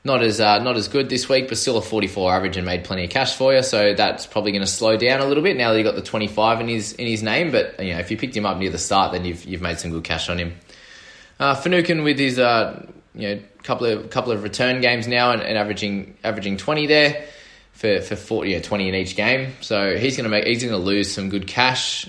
not 0.05 0.21
as 0.21 0.39
uh, 0.39 0.59
not 0.59 0.77
as 0.77 0.87
good 0.87 1.09
this 1.09 1.27
week, 1.27 1.49
but 1.49 1.57
still 1.57 1.77
a 1.77 1.81
44 1.81 2.33
average 2.33 2.57
and 2.57 2.65
made 2.65 2.83
plenty 2.83 3.05
of 3.05 3.09
cash 3.09 3.35
for 3.35 3.53
you. 3.53 3.63
So 3.63 3.95
that's 3.95 4.27
probably 4.27 4.51
going 4.51 4.61
to 4.61 4.67
slow 4.67 4.95
down 4.95 5.19
a 5.19 5.25
little 5.25 5.43
bit 5.43 5.57
now 5.57 5.71
that 5.71 5.77
he 5.77 5.83
got 5.83 5.95
the 5.95 6.03
25 6.03 6.61
in 6.61 6.67
his 6.67 6.93
in 6.93 7.07
his 7.07 7.23
name. 7.23 7.51
But 7.51 7.83
you 7.83 7.93
know, 7.93 7.99
if 7.99 8.11
you 8.11 8.17
picked 8.17 8.37
him 8.37 8.45
up 8.45 8.57
near 8.57 8.69
the 8.69 8.77
start, 8.77 9.11
then 9.11 9.25
you've 9.25 9.43
you've 9.43 9.61
made 9.61 9.79
some 9.79 9.91
good 9.91 10.03
cash 10.03 10.29
on 10.29 10.37
him. 10.37 10.55
Uh, 11.39 11.55
Finucane 11.55 12.03
with 12.03 12.19
his 12.19 12.37
uh, 12.37 12.85
you 13.15 13.35
know 13.35 13.41
couple 13.63 13.87
of 13.87 14.09
couple 14.11 14.31
of 14.31 14.43
return 14.43 14.79
games 14.79 15.07
now 15.07 15.31
and, 15.31 15.41
and 15.41 15.57
averaging 15.57 16.15
averaging 16.23 16.57
20 16.57 16.85
there 16.85 17.25
for 17.71 17.99
for 18.01 18.15
40 18.15 18.51
yeah, 18.51 18.61
20 18.61 18.89
in 18.89 18.95
each 18.95 19.15
game. 19.15 19.53
So 19.61 19.97
he's 19.97 20.15
going 20.15 20.25
to 20.25 20.29
make 20.29 20.45
he's 20.45 20.61
going 20.61 20.71
to 20.71 20.77
lose 20.77 21.11
some 21.11 21.29
good 21.29 21.47
cash. 21.47 22.07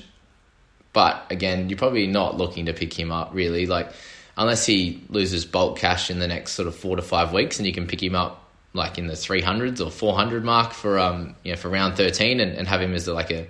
But 0.93 1.27
again, 1.31 1.71
you're 1.71 1.79
probably 1.79 2.07
not 2.07 2.37
looking 2.37 2.67
to 2.67 2.75
pick 2.75 2.93
him 2.93 3.11
up 3.11 3.31
really 3.33 3.67
like 3.67 3.91
unless 4.37 4.67
he 4.67 5.03
loses 5.09 5.45
bulk 5.45 5.79
cash 5.79 6.11
in 6.11 6.19
the 6.19 6.29
next 6.29 6.53
sort 6.53 6.69
of 6.69 6.77
four 6.77 6.97
to 6.97 7.03
five 7.03 7.33
weeks, 7.33 7.59
and 7.59 7.67
you 7.67 7.73
can 7.73 7.87
pick 7.87 8.03
him 8.03 8.15
up 8.15 8.43
like 8.73 8.99
in 8.99 9.07
the 9.07 9.15
300s 9.15 9.85
or 9.85 9.91
400 9.91 10.45
mark 10.45 10.75
for 10.75 10.99
um 10.99 11.35
you 11.45 11.53
know 11.53 11.57
for 11.57 11.71
round 11.71 11.97
13 11.97 12.41
and, 12.41 12.53
and 12.53 12.69
have 12.69 12.83
him 12.83 12.93
as 12.93 13.09
like 13.09 13.31
a 13.31 13.47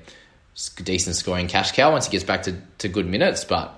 decent 0.85 1.16
scoring 1.16 1.49
cash 1.49 1.73
cow 1.73 1.90
once 1.90 2.07
he 2.07 2.12
gets 2.12 2.23
back 2.23 2.45
to, 2.45 2.55
to 2.78 2.88
good 2.88 3.07
minutes. 3.09 3.45
But 3.45 3.76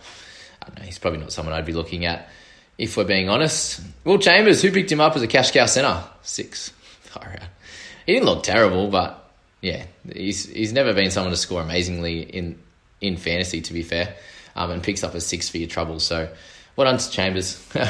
know, 0.77 0.83
he's 0.83 0.99
probably 0.99 1.21
not 1.21 1.33
someone 1.33 1.55
I'd 1.55 1.67
be 1.67 1.73
looking 1.73 2.05
at 2.05 2.29
if 2.77 2.97
we're 2.97 3.05
being 3.05 3.29
honest. 3.29 3.81
Will 4.05 4.19
Chambers, 4.19 4.63
who 4.63 4.71
picked 4.71 4.91
him 4.91 5.01
up 5.01 5.17
as 5.17 5.23
a 5.23 5.27
cash 5.27 5.51
cow 5.51 5.67
centre? 5.67 6.05
Six. 6.23 6.73
He 8.07 8.15
didn't 8.15 8.25
look 8.25 8.43
terrible, 8.43 8.89
but 8.89 9.31
yeah, 9.61 9.85
he's 10.11 10.47
he's 10.47 10.73
never 10.73 10.95
been 10.95 11.11
someone 11.11 11.31
to 11.31 11.37
score 11.37 11.61
amazingly 11.61 12.23
in 12.23 12.59
in 13.03 13.19
fantasy. 13.19 13.61
To 13.61 13.75
be 13.75 13.83
fair, 13.83 14.17
um, 14.57 14.71
and 14.71 14.83
picks 14.83 15.05
up 15.05 15.15
a 15.15 15.21
six 15.21 15.51
for 15.51 15.59
your 15.59 15.69
trouble. 15.69 16.01
So 16.01 16.31
well 16.79 16.85
done 16.85 16.99
to 16.99 17.11
Chambers. 17.11 17.61
all 17.75 17.83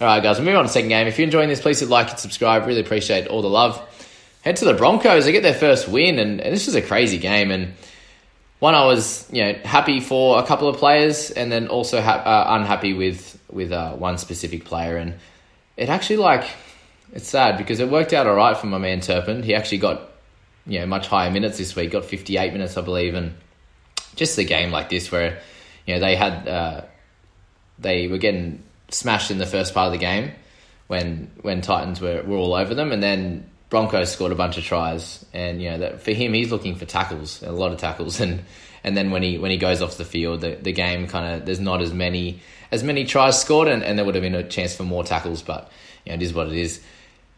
right, 0.00 0.22
guys, 0.22 0.38
we'll 0.38 0.46
move 0.46 0.56
on 0.56 0.64
to 0.64 0.68
the 0.68 0.72
second 0.72 0.88
game. 0.88 1.06
If 1.06 1.18
you're 1.18 1.26
enjoying 1.26 1.50
this, 1.50 1.60
please 1.60 1.80
hit 1.80 1.90
like 1.90 2.08
and 2.08 2.18
subscribe. 2.18 2.66
Really 2.66 2.80
appreciate 2.80 3.26
all 3.26 3.42
the 3.42 3.50
love. 3.50 3.78
Head 4.40 4.56
to 4.56 4.64
the 4.64 4.72
Broncos. 4.72 5.26
They 5.26 5.32
get 5.32 5.42
their 5.42 5.52
first 5.52 5.86
win, 5.86 6.18
and, 6.18 6.40
and 6.40 6.54
this 6.54 6.64
was 6.64 6.74
a 6.76 6.82
crazy 6.82 7.18
game. 7.18 7.50
And 7.50 7.74
one, 8.58 8.74
I 8.74 8.86
was 8.86 9.28
you 9.30 9.44
know 9.44 9.52
happy 9.64 10.00
for 10.00 10.38
a 10.38 10.46
couple 10.46 10.66
of 10.66 10.78
players, 10.78 11.30
and 11.30 11.52
then 11.52 11.68
also 11.68 12.00
ha- 12.00 12.22
uh, 12.24 12.56
unhappy 12.58 12.94
with 12.94 13.38
with 13.50 13.70
uh, 13.70 13.92
one 13.92 14.16
specific 14.16 14.64
player. 14.64 14.96
And 14.96 15.16
it 15.76 15.90
actually 15.90 16.16
like 16.16 16.48
it's 17.12 17.28
sad 17.28 17.58
because 17.58 17.80
it 17.80 17.90
worked 17.90 18.14
out 18.14 18.26
all 18.26 18.34
right 18.34 18.56
for 18.56 18.66
my 18.66 18.78
man 18.78 19.00
Turpin. 19.02 19.42
He 19.42 19.54
actually 19.54 19.78
got 19.78 20.00
you 20.66 20.80
know 20.80 20.86
much 20.86 21.06
higher 21.06 21.30
minutes 21.30 21.58
this 21.58 21.76
week. 21.76 21.90
Got 21.90 22.06
58 22.06 22.54
minutes, 22.54 22.78
I 22.78 22.80
believe, 22.80 23.14
and 23.14 23.34
just 24.14 24.38
a 24.38 24.44
game 24.44 24.70
like 24.70 24.88
this 24.88 25.12
where 25.12 25.38
you 25.84 25.92
know 25.92 26.00
they 26.00 26.16
had. 26.16 26.48
Uh, 26.48 26.80
they 27.78 28.08
were 28.08 28.18
getting 28.18 28.62
smashed 28.88 29.30
in 29.30 29.38
the 29.38 29.46
first 29.46 29.74
part 29.74 29.86
of 29.86 29.92
the 29.92 29.98
game 29.98 30.32
when 30.86 31.30
when 31.40 31.60
Titans 31.60 32.00
were, 32.00 32.22
were 32.22 32.36
all 32.36 32.54
over 32.54 32.74
them, 32.74 32.92
and 32.92 33.02
then 33.02 33.48
Broncos 33.70 34.12
scored 34.12 34.32
a 34.32 34.36
bunch 34.36 34.58
of 34.58 34.64
tries. 34.64 35.24
And 35.32 35.60
you 35.60 35.70
know 35.70 35.78
that 35.78 36.02
for 36.02 36.12
him, 36.12 36.32
he's 36.32 36.50
looking 36.50 36.76
for 36.76 36.84
tackles, 36.84 37.42
a 37.42 37.52
lot 37.52 37.72
of 37.72 37.78
tackles, 37.78 38.20
and 38.20 38.44
and 38.84 38.96
then 38.96 39.10
when 39.10 39.22
he 39.22 39.38
when 39.38 39.50
he 39.50 39.56
goes 39.56 39.82
off 39.82 39.96
the 39.96 40.04
field, 40.04 40.40
the, 40.40 40.56
the 40.56 40.72
game 40.72 41.06
kind 41.08 41.34
of 41.34 41.46
there's 41.46 41.60
not 41.60 41.82
as 41.82 41.92
many 41.92 42.40
as 42.70 42.82
many 42.82 43.04
tries 43.04 43.40
scored, 43.40 43.68
and, 43.68 43.82
and 43.82 43.98
there 43.98 44.04
would 44.04 44.14
have 44.14 44.22
been 44.22 44.34
a 44.34 44.48
chance 44.48 44.74
for 44.74 44.82
more 44.82 45.04
tackles, 45.04 45.42
but 45.42 45.70
you 46.04 46.10
know, 46.10 46.16
it 46.16 46.22
is 46.22 46.34
what 46.34 46.48
it 46.48 46.56
is. 46.56 46.80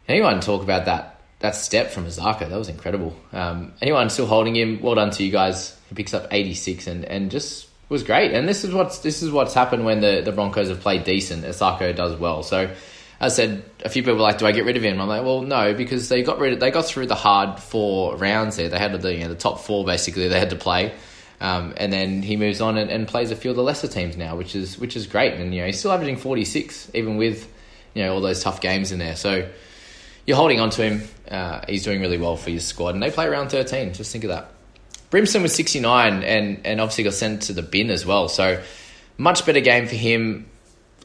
Anyone 0.07 0.39
talk 0.41 0.63
about 0.63 0.85
that 0.85 1.21
that 1.39 1.55
step 1.55 1.91
from 1.91 2.05
Isaako? 2.05 2.49
That 2.49 2.57
was 2.57 2.69
incredible. 2.69 3.15
Um, 3.31 3.73
anyone 3.81 4.09
still 4.09 4.27
holding 4.27 4.55
him? 4.55 4.81
Well 4.81 4.95
done 4.95 5.11
to 5.11 5.23
you 5.23 5.31
guys. 5.31 5.75
He 5.87 5.95
picks 5.95 6.13
up 6.13 6.27
86 6.29 6.85
and, 6.85 7.05
and 7.05 7.31
just 7.31 7.68
was 7.89 8.03
great. 8.03 8.31
And 8.33 8.47
this 8.47 8.63
is 8.63 8.73
what's 8.73 8.99
this 8.99 9.21
is 9.21 9.31
what's 9.31 9.53
happened 9.53 9.83
when 9.83 9.99
the, 9.99 10.21
the 10.23 10.31
Broncos 10.31 10.69
have 10.69 10.79
played 10.79 11.03
decent. 11.03 11.43
Isaako 11.43 11.95
does 11.95 12.15
well. 12.15 12.43
So 12.43 12.73
I 13.19 13.27
said 13.29 13.63
a 13.83 13.89
few 13.89 14.03
people 14.03 14.15
were 14.15 14.21
like, 14.21 14.37
"Do 14.37 14.45
I 14.45 14.51
get 14.51 14.65
rid 14.65 14.77
of 14.77 14.83
him?" 14.83 15.01
I'm 15.01 15.07
like, 15.07 15.23
"Well, 15.23 15.41
no, 15.41 15.73
because 15.73 16.07
they 16.07 16.21
got 16.21 16.39
rid 16.39 16.53
of, 16.53 16.59
they 16.59 16.71
got 16.71 16.85
through 16.85 17.07
the 17.07 17.15
hard 17.15 17.59
four 17.59 18.15
rounds 18.15 18.55
there. 18.55 18.69
They 18.69 18.77
had 18.77 18.99
the 19.01 19.13
you 19.13 19.21
know, 19.21 19.29
the 19.29 19.35
top 19.35 19.59
four 19.59 19.83
basically 19.83 20.27
they 20.27 20.39
had 20.39 20.51
to 20.51 20.55
play, 20.55 20.93
um, 21.41 21.73
and 21.77 21.91
then 21.91 22.21
he 22.21 22.37
moves 22.37 22.61
on 22.61 22.77
and, 22.77 22.89
and, 22.89 23.07
plays 23.07 23.31
a 23.31 23.35
few 23.35 23.49
of 23.49 23.57
the 23.57 23.63
lesser 23.63 23.87
teams 23.87 24.15
now, 24.15 24.35
which 24.37 24.55
is 24.55 24.77
which 24.79 24.95
is 24.95 25.07
great. 25.07 25.33
And 25.33 25.53
you 25.53 25.61
know 25.61 25.67
he's 25.67 25.79
still 25.79 25.91
averaging 25.91 26.17
46 26.17 26.91
even 26.93 27.17
with 27.17 27.51
you 27.93 28.03
know 28.03 28.13
all 28.13 28.21
those 28.21 28.41
tough 28.41 28.61
games 28.61 28.91
in 28.91 28.99
there. 28.99 29.15
So 29.15 29.49
you're 30.25 30.37
holding 30.37 30.59
on 30.59 30.69
to 30.69 30.83
him. 30.83 31.03
Uh, 31.29 31.61
he's 31.67 31.83
doing 31.83 32.01
really 32.01 32.19
well 32.19 32.37
for 32.37 32.51
your 32.51 32.59
squad, 32.59 32.93
and 32.93 33.03
they 33.03 33.11
play 33.11 33.25
around 33.25 33.49
13. 33.49 33.93
Just 33.93 34.11
think 34.11 34.23
of 34.23 34.29
that. 34.29 34.51
Brimson 35.11 35.41
was 35.41 35.53
69 35.55 36.23
and, 36.23 36.61
and 36.65 36.81
obviously 36.81 37.03
got 37.03 37.13
sent 37.13 37.43
to 37.43 37.53
the 37.53 37.61
bin 37.61 37.89
as 37.89 38.05
well. 38.05 38.29
So 38.29 38.61
much 39.17 39.45
better 39.45 39.59
game 39.59 39.87
for 39.87 39.95
him. 39.95 40.49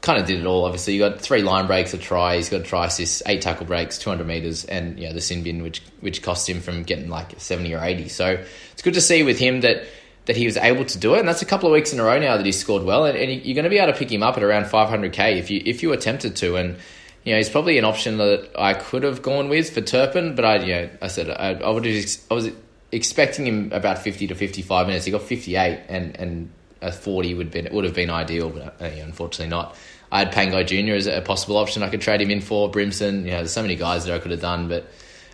Kind 0.01 0.21
of 0.21 0.27
did 0.27 0.41
it 0.41 0.47
all. 0.47 0.67
Obviously, 0.67 0.95
you 0.95 1.01
got 1.01 1.21
three 1.21 1.41
line 1.41 1.67
breaks, 1.67 1.95
a 1.95 1.99
try. 1.99 2.37
He's 2.37 2.51
got 2.51 2.61
a 2.61 2.65
try 2.65 2.87
assist, 2.87 3.23
eight 3.25 3.41
tackle 3.41 3.65
breaks, 3.65 3.97
200 3.97 4.27
meters, 4.27 4.67
and 4.67 4.99
yeah, 4.99 5.13
the 5.13 5.21
sin 5.23 5.43
bin, 5.43 5.63
which 5.63 5.81
which 6.01 6.23
cost 6.23 6.47
him 6.47 6.61
from 6.61 6.83
getting 6.83 7.09
like 7.09 7.41
70 7.41 7.75
or 7.75 7.83
80. 7.83 8.09
So 8.11 8.45
it's 8.73 8.83
good 8.83 8.95
to 8.95 9.01
see 9.01 9.23
with 9.23 9.39
him 9.39 9.63
that 9.63 9.87
that 10.27 10.37
he 10.37 10.45
was 10.45 10.59
able 10.59 10.85
to 10.85 10.99
do 10.99 11.15
it, 11.15 11.21
and 11.21 11.29
that's 11.29 11.41
a 11.41 11.47
couple 11.47 11.71
of 11.71 11.73
weeks 11.73 11.95
in 11.95 12.01
a 12.01 12.05
row 12.05 12.19
now 12.19 12.37
that 12.37 12.45
he's 12.45 12.59
scored 12.59 12.83
well, 12.83 13.07
and, 13.07 13.17
and 13.17 13.33
you're 13.45 13.55
going 13.55 13.65
to 13.65 13.71
be 13.71 13.79
able 13.79 13.93
to 13.93 13.99
pick 13.99 14.11
him 14.11 14.23
up 14.23 14.37
at 14.37 14.43
around 14.43 14.65
500k 14.65 15.39
if 15.39 15.51
you 15.51 15.63
if 15.65 15.83
you 15.83 15.89
were 15.89 15.97
tempted 15.97 16.37
to, 16.37 16.57
and 16.57 16.77
you 17.25 17.33
know 17.33 17.39
he's 17.39 17.49
probably 17.49 17.79
an 17.79 17.87
option 17.87 18.19
that 18.19 18.51
I 18.59 18.75
could 18.75 19.05
have 19.05 19.23
gone 19.23 19.49
with 19.49 19.73
for 19.73 19.81
Turpin, 19.81 20.35
but 20.35 20.45
I 20.45 20.57
you 20.59 20.75
know 20.75 20.91
I 21.01 21.07
said 21.07 21.31
I, 21.31 21.55
I 21.65 21.71
would 21.71 21.87
have, 21.87 22.05
I 22.31 22.35
was 22.35 22.51
expecting 22.95 23.47
him 23.47 23.73
about 23.73 23.99
50 23.99 24.29
to 24.29 24.35
55 24.35 24.87
minutes. 24.87 25.05
He 25.05 25.11
got 25.11 25.23
58, 25.23 25.85
and, 25.89 26.17
and 26.17 26.51
a 26.81 26.93
40 26.93 27.35
would, 27.35 27.51
been, 27.51 27.69
would 27.73 27.85
have 27.85 27.95
been 27.95 28.09
ideal, 28.09 28.51
but 28.51 28.81
uh, 28.81 28.85
unfortunately 28.85 29.51
not. 29.51 29.77
I 30.13 30.21
had 30.21 30.33
Pangai 30.33 30.67
Jr. 30.67 30.95
as 30.95 31.07
a 31.09 31.21
possible 31.21 31.57
option. 31.57 31.83
I 31.83 31.91
could 31.91 32.01
trade 32.01 32.21
him 32.21 32.31
in 32.31 32.41
for 32.41 32.71
Brimson. 32.71 33.25
You 33.25 33.33
know, 33.33 33.39
there's 33.39 33.53
so 33.53 33.63
many 33.63 33.75
guys 33.75 34.05
that 34.05 34.15
I 34.15 34.21
could 34.21 34.31
have 34.31 34.41
done, 34.41 34.69
but 34.69 34.87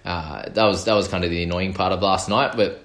uh, 0.06 0.48
that 0.48 0.64
was 0.64 0.86
that 0.86 0.94
was 0.94 1.06
kind 1.06 1.22
of 1.22 1.30
the 1.30 1.42
annoying 1.42 1.74
part 1.74 1.92
of 1.92 2.00
last 2.00 2.30
night. 2.30 2.56
But 2.56 2.82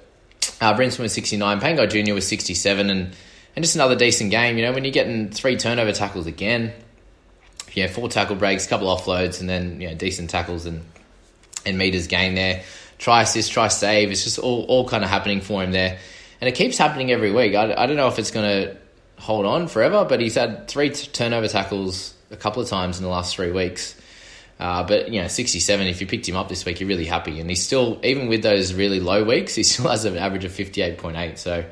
uh, 0.59 0.75
Brimson 0.75 1.03
was 1.03 1.13
69, 1.13 1.61
Pangai 1.61 1.89
Jr. 1.89 2.13
was 2.13 2.27
67, 2.27 2.89
and 2.89 3.15
and 3.55 3.63
just 3.63 3.75
another 3.75 3.95
decent 3.95 4.29
game. 4.29 4.57
You 4.57 4.65
know, 4.65 4.73
when 4.73 4.83
you're 4.83 4.91
getting 4.91 5.29
three 5.29 5.55
turnover 5.55 5.93
tackles 5.93 6.27
again, 6.27 6.73
you 7.71 7.83
know, 7.83 7.89
four 7.89 8.09
tackle 8.09 8.35
breaks, 8.35 8.65
a 8.65 8.69
couple 8.69 8.87
offloads, 8.87 9.39
and 9.39 9.47
then 9.47 9.79
you 9.79 9.87
know 9.87 9.95
decent 9.95 10.29
tackles 10.29 10.65
and 10.65 10.83
and 11.65 11.77
meters 11.77 12.07
gain 12.07 12.35
there 12.35 12.63
try 12.97 13.21
assist, 13.21 13.51
try 13.51 13.67
save. 13.67 14.11
It's 14.11 14.23
just 14.23 14.39
all, 14.39 14.63
all 14.65 14.87
kind 14.87 15.03
of 15.03 15.09
happening 15.09 15.41
for 15.41 15.63
him 15.63 15.71
there. 15.71 15.97
And 16.41 16.47
it 16.47 16.53
keeps 16.55 16.77
happening 16.77 17.11
every 17.11 17.31
week. 17.31 17.55
I, 17.55 17.73
I 17.73 17.85
don't 17.85 17.95
know 17.95 18.07
if 18.07 18.19
it's 18.19 18.31
going 18.31 18.45
to 18.45 18.77
hold 19.17 19.45
on 19.45 19.67
forever, 19.67 20.05
but 20.07 20.19
he's 20.19 20.35
had 20.35 20.67
three 20.67 20.89
t- 20.89 21.07
turnover 21.11 21.47
tackles 21.47 22.13
a 22.31 22.35
couple 22.35 22.61
of 22.61 22.69
times 22.69 22.97
in 22.97 23.03
the 23.03 23.09
last 23.09 23.35
three 23.35 23.51
weeks. 23.51 23.99
Uh, 24.59 24.83
but, 24.83 25.09
you 25.11 25.21
know, 25.21 25.27
67, 25.27 25.87
if 25.87 25.99
you 25.99 26.07
picked 26.07 26.27
him 26.27 26.35
up 26.35 26.47
this 26.47 26.63
week, 26.65 26.79
you're 26.79 26.87
really 26.87 27.05
happy. 27.05 27.39
And 27.39 27.49
he's 27.49 27.63
still, 27.63 27.99
even 28.03 28.27
with 28.27 28.41
those 28.41 28.73
really 28.73 28.99
low 28.99 29.23
weeks, 29.23 29.55
he 29.55 29.63
still 29.63 29.89
has 29.89 30.05
an 30.05 30.17
average 30.17 30.45
of 30.45 30.51
58.8. 30.51 31.37
So 31.37 31.65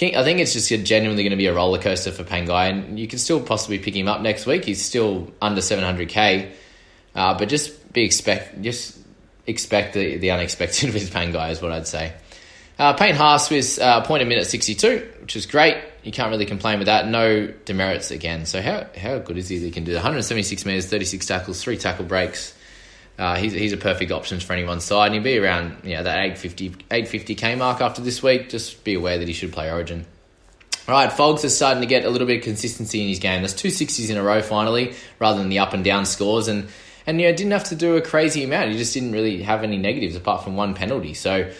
I 0.00 0.22
think 0.22 0.38
it's 0.38 0.52
just 0.52 0.68
genuinely 0.84 1.22
going 1.22 1.30
to 1.30 1.36
be 1.36 1.46
a 1.46 1.54
roller 1.54 1.78
coaster 1.78 2.12
for 2.12 2.24
Pangai. 2.24 2.70
And 2.70 3.00
you 3.00 3.08
can 3.08 3.18
still 3.18 3.40
possibly 3.40 3.78
pick 3.78 3.96
him 3.96 4.08
up 4.08 4.20
next 4.20 4.46
week. 4.46 4.64
He's 4.64 4.82
still 4.82 5.32
under 5.40 5.60
700k. 5.60 6.50
Uh, 7.14 7.36
but 7.36 7.48
just 7.48 7.92
be 7.92 8.04
expect, 8.04 8.60
just 8.62 8.98
expect 9.48 9.94
the, 9.94 10.18
the 10.18 10.30
unexpected 10.30 10.94
with 10.94 11.12
Pangai, 11.12 11.50
is 11.50 11.60
what 11.60 11.72
I'd 11.72 11.88
say. 11.88 12.12
Uh, 12.78 12.92
Payne 12.92 13.16
Haas 13.16 13.50
was 13.50 13.80
uh, 13.80 14.02
point 14.02 14.22
a 14.22 14.26
minute 14.26 14.46
62, 14.46 15.10
which 15.22 15.34
is 15.34 15.46
great. 15.46 15.76
You 16.04 16.12
can't 16.12 16.30
really 16.30 16.46
complain 16.46 16.78
with 16.78 16.86
that. 16.86 17.08
No 17.08 17.48
demerits 17.64 18.12
again. 18.12 18.46
So 18.46 18.62
how 18.62 18.86
how 18.96 19.18
good 19.18 19.36
is 19.36 19.48
he 19.48 19.58
that 19.58 19.64
he 19.64 19.72
can 19.72 19.82
do 19.82 19.94
176 19.94 20.64
metres, 20.64 20.86
36 20.86 21.26
tackles, 21.26 21.60
three 21.60 21.76
tackle 21.76 22.04
breaks. 22.04 22.54
Uh, 23.18 23.34
he's, 23.34 23.52
he's 23.52 23.72
a 23.72 23.76
perfect 23.76 24.12
option 24.12 24.38
for 24.38 24.52
anyone's 24.52 24.84
side. 24.84 25.06
And 25.06 25.14
he'll 25.14 25.24
be 25.24 25.38
around 25.38 25.78
you 25.82 25.96
know, 25.96 26.04
that 26.04 26.18
850, 26.18 26.70
850k 26.88 27.58
mark 27.58 27.80
after 27.80 28.00
this 28.00 28.22
week. 28.22 28.48
Just 28.48 28.84
be 28.84 28.94
aware 28.94 29.18
that 29.18 29.26
he 29.26 29.34
should 29.34 29.52
play 29.52 29.72
Origin. 29.72 30.06
All 30.86 30.94
right, 30.94 31.12
Fogs 31.12 31.44
is 31.44 31.54
starting 31.54 31.82
to 31.82 31.86
get 31.86 32.04
a 32.04 32.10
little 32.10 32.26
bit 32.26 32.38
of 32.38 32.44
consistency 32.44 33.02
in 33.02 33.08
his 33.08 33.18
game. 33.18 33.42
There's 33.42 33.54
two 33.54 33.68
60s 33.68 34.08
in 34.08 34.16
a 34.16 34.22
row 34.22 34.40
finally, 34.40 34.94
rather 35.18 35.38
than 35.38 35.50
the 35.50 35.58
up 35.58 35.74
and 35.74 35.84
down 35.84 36.06
scores. 36.06 36.48
And 36.48 36.68
and 37.08 37.18
you 37.18 37.26
know 37.26 37.34
didn't 37.34 37.52
have 37.52 37.64
to 37.64 37.74
do 37.74 37.96
a 37.96 38.02
crazy 38.02 38.44
amount. 38.44 38.70
He 38.70 38.76
just 38.76 38.92
didn't 38.92 39.12
really 39.12 39.42
have 39.42 39.64
any 39.64 39.78
negatives 39.78 40.14
apart 40.14 40.44
from 40.44 40.56
one 40.56 40.74
penalty. 40.74 41.14
So 41.14 41.50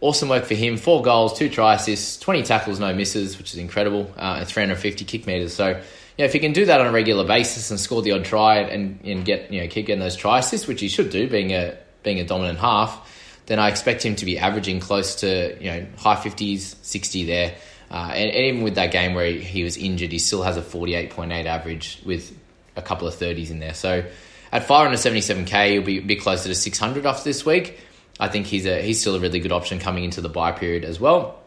awesome 0.00 0.28
work 0.28 0.44
for 0.44 0.54
him. 0.54 0.76
Four 0.76 1.02
goals, 1.02 1.38
two 1.38 1.48
try 1.48 1.74
assists, 1.74 2.18
twenty 2.18 2.42
tackles, 2.42 2.80
no 2.80 2.92
misses, 2.92 3.38
which 3.38 3.52
is 3.52 3.58
incredible, 3.58 4.12
uh, 4.18 4.38
and 4.40 4.48
three 4.48 4.64
hundred 4.64 4.78
fifty 4.80 5.04
kick 5.04 5.24
meters. 5.28 5.54
So 5.54 5.68
you 5.68 5.74
know, 6.18 6.24
if 6.24 6.32
he 6.32 6.40
can 6.40 6.52
do 6.52 6.66
that 6.66 6.80
on 6.80 6.88
a 6.88 6.92
regular 6.92 7.24
basis 7.24 7.70
and 7.70 7.78
score 7.78 8.02
the 8.02 8.12
odd 8.12 8.24
try 8.24 8.58
and 8.58 8.98
and 9.04 9.24
get 9.24 9.52
you 9.52 9.60
know 9.60 9.68
keep 9.68 9.86
getting 9.86 10.00
those 10.00 10.16
try 10.16 10.40
assists, 10.40 10.66
which 10.66 10.80
he 10.80 10.88
should 10.88 11.10
do, 11.10 11.28
being 11.28 11.52
a 11.52 11.78
being 12.02 12.18
a 12.18 12.24
dominant 12.24 12.58
half, 12.58 13.40
then 13.46 13.60
I 13.60 13.68
expect 13.68 14.04
him 14.04 14.16
to 14.16 14.24
be 14.24 14.40
averaging 14.40 14.80
close 14.80 15.14
to 15.16 15.56
you 15.60 15.70
know 15.70 15.86
high 15.98 16.16
fifties, 16.16 16.74
sixty 16.82 17.24
there. 17.24 17.54
Uh, 17.88 18.10
and, 18.12 18.30
and, 18.32 18.44
even 18.46 18.62
with 18.64 18.74
that 18.74 18.90
game 18.90 19.14
where 19.14 19.26
he, 19.26 19.38
he 19.38 19.62
was 19.62 19.76
injured, 19.76 20.10
he 20.10 20.18
still 20.18 20.42
has 20.42 20.56
a 20.56 20.60
48.8 20.60 21.46
average 21.46 22.02
with 22.04 22.36
a 22.74 22.82
couple 22.82 23.06
of 23.06 23.14
30s 23.14 23.52
in 23.52 23.60
there. 23.60 23.74
So 23.74 24.04
at 24.52 24.66
577k, 24.66 25.72
he'll 25.72 25.82
be 25.82 25.98
a 25.98 26.02
bit 26.02 26.20
closer 26.20 26.48
to 26.48 26.54
600 26.54 27.06
after 27.06 27.24
this 27.24 27.44
week. 27.44 27.78
I 28.18 28.28
think 28.28 28.46
he's 28.46 28.66
a 28.66 28.80
he's 28.80 29.00
still 29.00 29.14
a 29.14 29.20
really 29.20 29.40
good 29.40 29.52
option 29.52 29.78
coming 29.78 30.04
into 30.04 30.20
the 30.20 30.28
buy 30.28 30.52
period 30.52 30.84
as 30.84 30.98
well, 30.98 31.38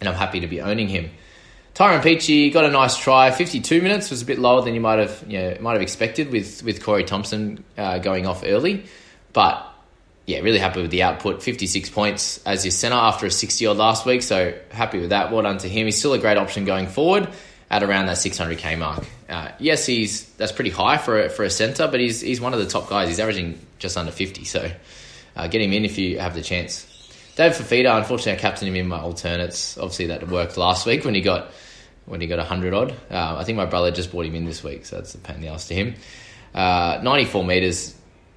and 0.00 0.08
I'm 0.08 0.16
happy 0.16 0.40
to 0.40 0.46
be 0.48 0.60
owning 0.60 0.88
him. 0.88 1.10
Tyrone 1.74 2.00
Peachey 2.00 2.52
got 2.52 2.64
a 2.64 2.70
nice 2.70 2.96
try. 2.96 3.30
52 3.30 3.80
minutes 3.80 4.10
was 4.10 4.22
a 4.22 4.24
bit 4.24 4.40
lower 4.40 4.62
than 4.62 4.74
you 4.74 4.80
might 4.80 4.98
have 4.98 5.24
you 5.28 5.38
know, 5.38 5.56
might 5.60 5.74
have 5.74 5.82
expected 5.82 6.32
with 6.32 6.64
with 6.64 6.82
Corey 6.82 7.04
Thompson 7.04 7.62
uh, 7.76 7.98
going 7.98 8.26
off 8.26 8.42
early, 8.44 8.84
but 9.32 9.64
yeah, 10.26 10.40
really 10.40 10.58
happy 10.58 10.82
with 10.82 10.90
the 10.90 11.04
output. 11.04 11.42
56 11.42 11.88
points 11.90 12.44
as 12.44 12.64
your 12.64 12.72
centre 12.72 12.96
after 12.96 13.26
a 13.26 13.30
60 13.30 13.66
odd 13.66 13.76
last 13.76 14.04
week, 14.04 14.22
so 14.22 14.54
happy 14.70 14.98
with 14.98 15.10
that. 15.10 15.30
Well 15.30 15.42
done 15.42 15.58
to 15.58 15.68
him. 15.68 15.86
He's 15.86 15.98
still 15.98 16.14
a 16.14 16.18
great 16.18 16.36
option 16.36 16.64
going 16.64 16.88
forward 16.88 17.28
at 17.70 17.82
around 17.82 18.06
that 18.06 18.16
600k 18.16 18.78
mark. 18.78 19.04
Uh, 19.28 19.50
yes, 19.58 19.86
he's 19.86 20.28
that's 20.34 20.52
pretty 20.52 20.70
high 20.70 20.96
for 20.96 21.24
a, 21.24 21.28
for 21.28 21.44
a 21.44 21.50
centre, 21.50 21.88
but 21.88 22.00
he's 22.00 22.20
he's 22.20 22.40
one 22.40 22.54
of 22.54 22.60
the 22.60 22.66
top 22.66 22.88
guys. 22.88 23.08
He's 23.08 23.20
averaging 23.20 23.58
just 23.78 23.96
under 23.96 24.12
50, 24.12 24.44
so 24.44 24.70
uh, 25.36 25.46
get 25.48 25.60
him 25.60 25.72
in 25.72 25.84
if 25.84 25.98
you 25.98 26.18
have 26.18 26.34
the 26.34 26.42
chance. 26.42 26.84
David 27.36 27.56
Fifita, 27.56 27.96
unfortunately, 27.96 28.32
I 28.32 28.36
captained 28.36 28.68
him 28.68 28.76
in 28.76 28.88
my 28.88 28.98
alternates. 28.98 29.78
Obviously, 29.78 30.06
that 30.06 30.26
worked 30.28 30.56
last 30.56 30.86
week 30.86 31.04
when 31.04 31.14
he 31.14 31.20
got 31.20 31.52
when 32.06 32.20
he 32.20 32.26
got 32.26 32.38
100 32.38 32.74
odd. 32.74 32.92
Uh, 33.10 33.36
I 33.36 33.44
think 33.44 33.56
my 33.56 33.66
brother 33.66 33.90
just 33.90 34.10
brought 34.10 34.26
him 34.26 34.34
in 34.34 34.44
this 34.44 34.64
week, 34.64 34.86
so 34.86 34.96
that's 34.96 35.14
a 35.14 35.18
pain 35.18 35.36
in 35.36 35.42
the 35.42 35.48
ass 35.48 35.68
to 35.68 35.74
him. 35.74 35.94
Uh, 36.54 37.00
94 37.02 37.44
metres, 37.44 37.94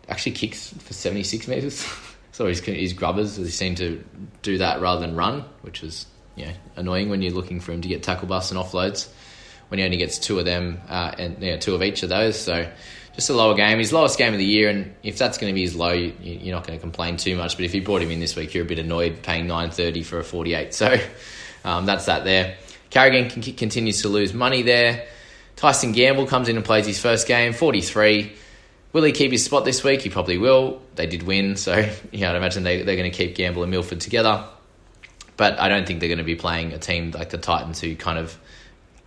actually 0.10 0.34
kicks 0.34 0.74
for 0.74 0.94
76 0.94 1.48
metres. 1.48 1.88
so 2.32 2.48
his, 2.48 2.60
his 2.60 2.94
grubbers, 2.94 3.38
he 3.38 3.48
seemed 3.48 3.78
to 3.78 4.04
do 4.42 4.58
that 4.58 4.82
rather 4.82 5.02
than 5.02 5.16
run, 5.16 5.46
which 5.62 5.82
was 5.82 6.06
yeah, 6.36 6.54
annoying 6.76 7.10
when 7.10 7.22
you're 7.22 7.34
looking 7.34 7.60
for 7.60 7.72
him 7.72 7.82
to 7.82 7.88
get 7.88 8.04
tackle 8.04 8.28
busts 8.28 8.52
and 8.52 8.60
offloads 8.60 9.08
when 9.72 9.80
he 9.80 9.86
only 9.86 9.98
gets 9.98 10.20
two 10.20 10.38
of 10.38 10.44
them 10.44 10.82
uh, 10.90 11.16
and 11.18 11.42
you 11.42 11.52
know, 11.52 11.58
two 11.58 11.74
of 11.74 11.82
each 11.82 12.04
of 12.04 12.10
those. 12.10 12.38
So 12.38 12.70
just 13.16 13.30
a 13.30 13.34
lower 13.34 13.56
game. 13.56 13.78
His 13.80 13.94
lowest 13.94 14.18
game 14.18 14.34
of 14.34 14.38
the 14.38 14.46
year, 14.46 14.70
and 14.70 14.94
if 15.02 15.18
that's 15.18 15.38
going 15.38 15.50
to 15.50 15.56
be 15.56 15.62
his 15.62 15.76
low, 15.76 15.94
you, 15.94 16.52
are 16.52 16.56
not 16.56 16.68
going 16.68 16.78
to 16.78 16.82
complain 16.82 17.16
too 17.16 17.38
much. 17.38 17.56
But 17.56 17.64
if 17.64 17.74
you 17.74 17.82
brought 17.82 18.02
him 18.02 18.12
in 18.12 18.20
this 18.20 18.36
week, 18.36 18.54
you're 18.54 18.66
a 18.66 18.68
bit 18.68 18.80
annoyed 18.80 19.24
paying 19.24 19.48
nine 19.48 19.72
thirty 19.72 20.04
for 20.04 20.20
a 20.20 20.24
forty 20.24 20.54
eight. 20.54 20.74
So 20.74 20.98
um, 21.64 21.86
that's 21.86 22.06
that 22.06 22.26
there. 22.26 22.58
Carrigan 22.90 23.30
continues 23.30 24.02
to 24.02 24.10
lose 24.10 24.34
money 24.34 24.62
there. 24.62 25.08
Tyson 25.56 25.94
Gamble 25.94 26.28
comes 26.28 26.50
in 26.50 26.58
and 26.58 26.66
plays 26.66 26.86
his 26.86 27.00
first 27.00 27.26
game, 27.28 27.54
forty 27.54 27.82
three. 27.82 28.34
Will 28.92 29.04
he 29.04 29.14
keep 29.14 29.32
his 29.32 29.46
spot 29.46 29.64
this 29.64 29.86
week? 29.86 30.02
He 30.02 30.10
probably 30.10 30.38
will. 30.38 30.82
They 30.96 31.08
did 31.08 31.24
win, 31.24 31.56
so 31.56 31.78
you 32.12 32.22
know, 32.22 32.32
I'd 32.32 32.36
imagine 32.36 32.64
they, 32.64 32.82
they're 32.82 32.98
going 32.98 33.10
to 33.10 33.18
keep 33.18 33.36
Gamble 33.36 33.64
and 33.64 33.72
Milford 33.72 34.02
together. 34.02 34.46
But 35.42 35.60
I 35.60 35.70
don't 35.70 35.88
think 35.88 36.02
they're 36.02 36.08
going 36.08 36.20
to 36.20 36.24
be 36.24 36.36
playing 36.36 36.72
a 36.72 36.78
team 36.78 37.10
like 37.10 37.32
the 37.32 37.40
Titans 37.40 37.82
who 37.82 37.96
kind 37.96 38.20
of 38.20 38.38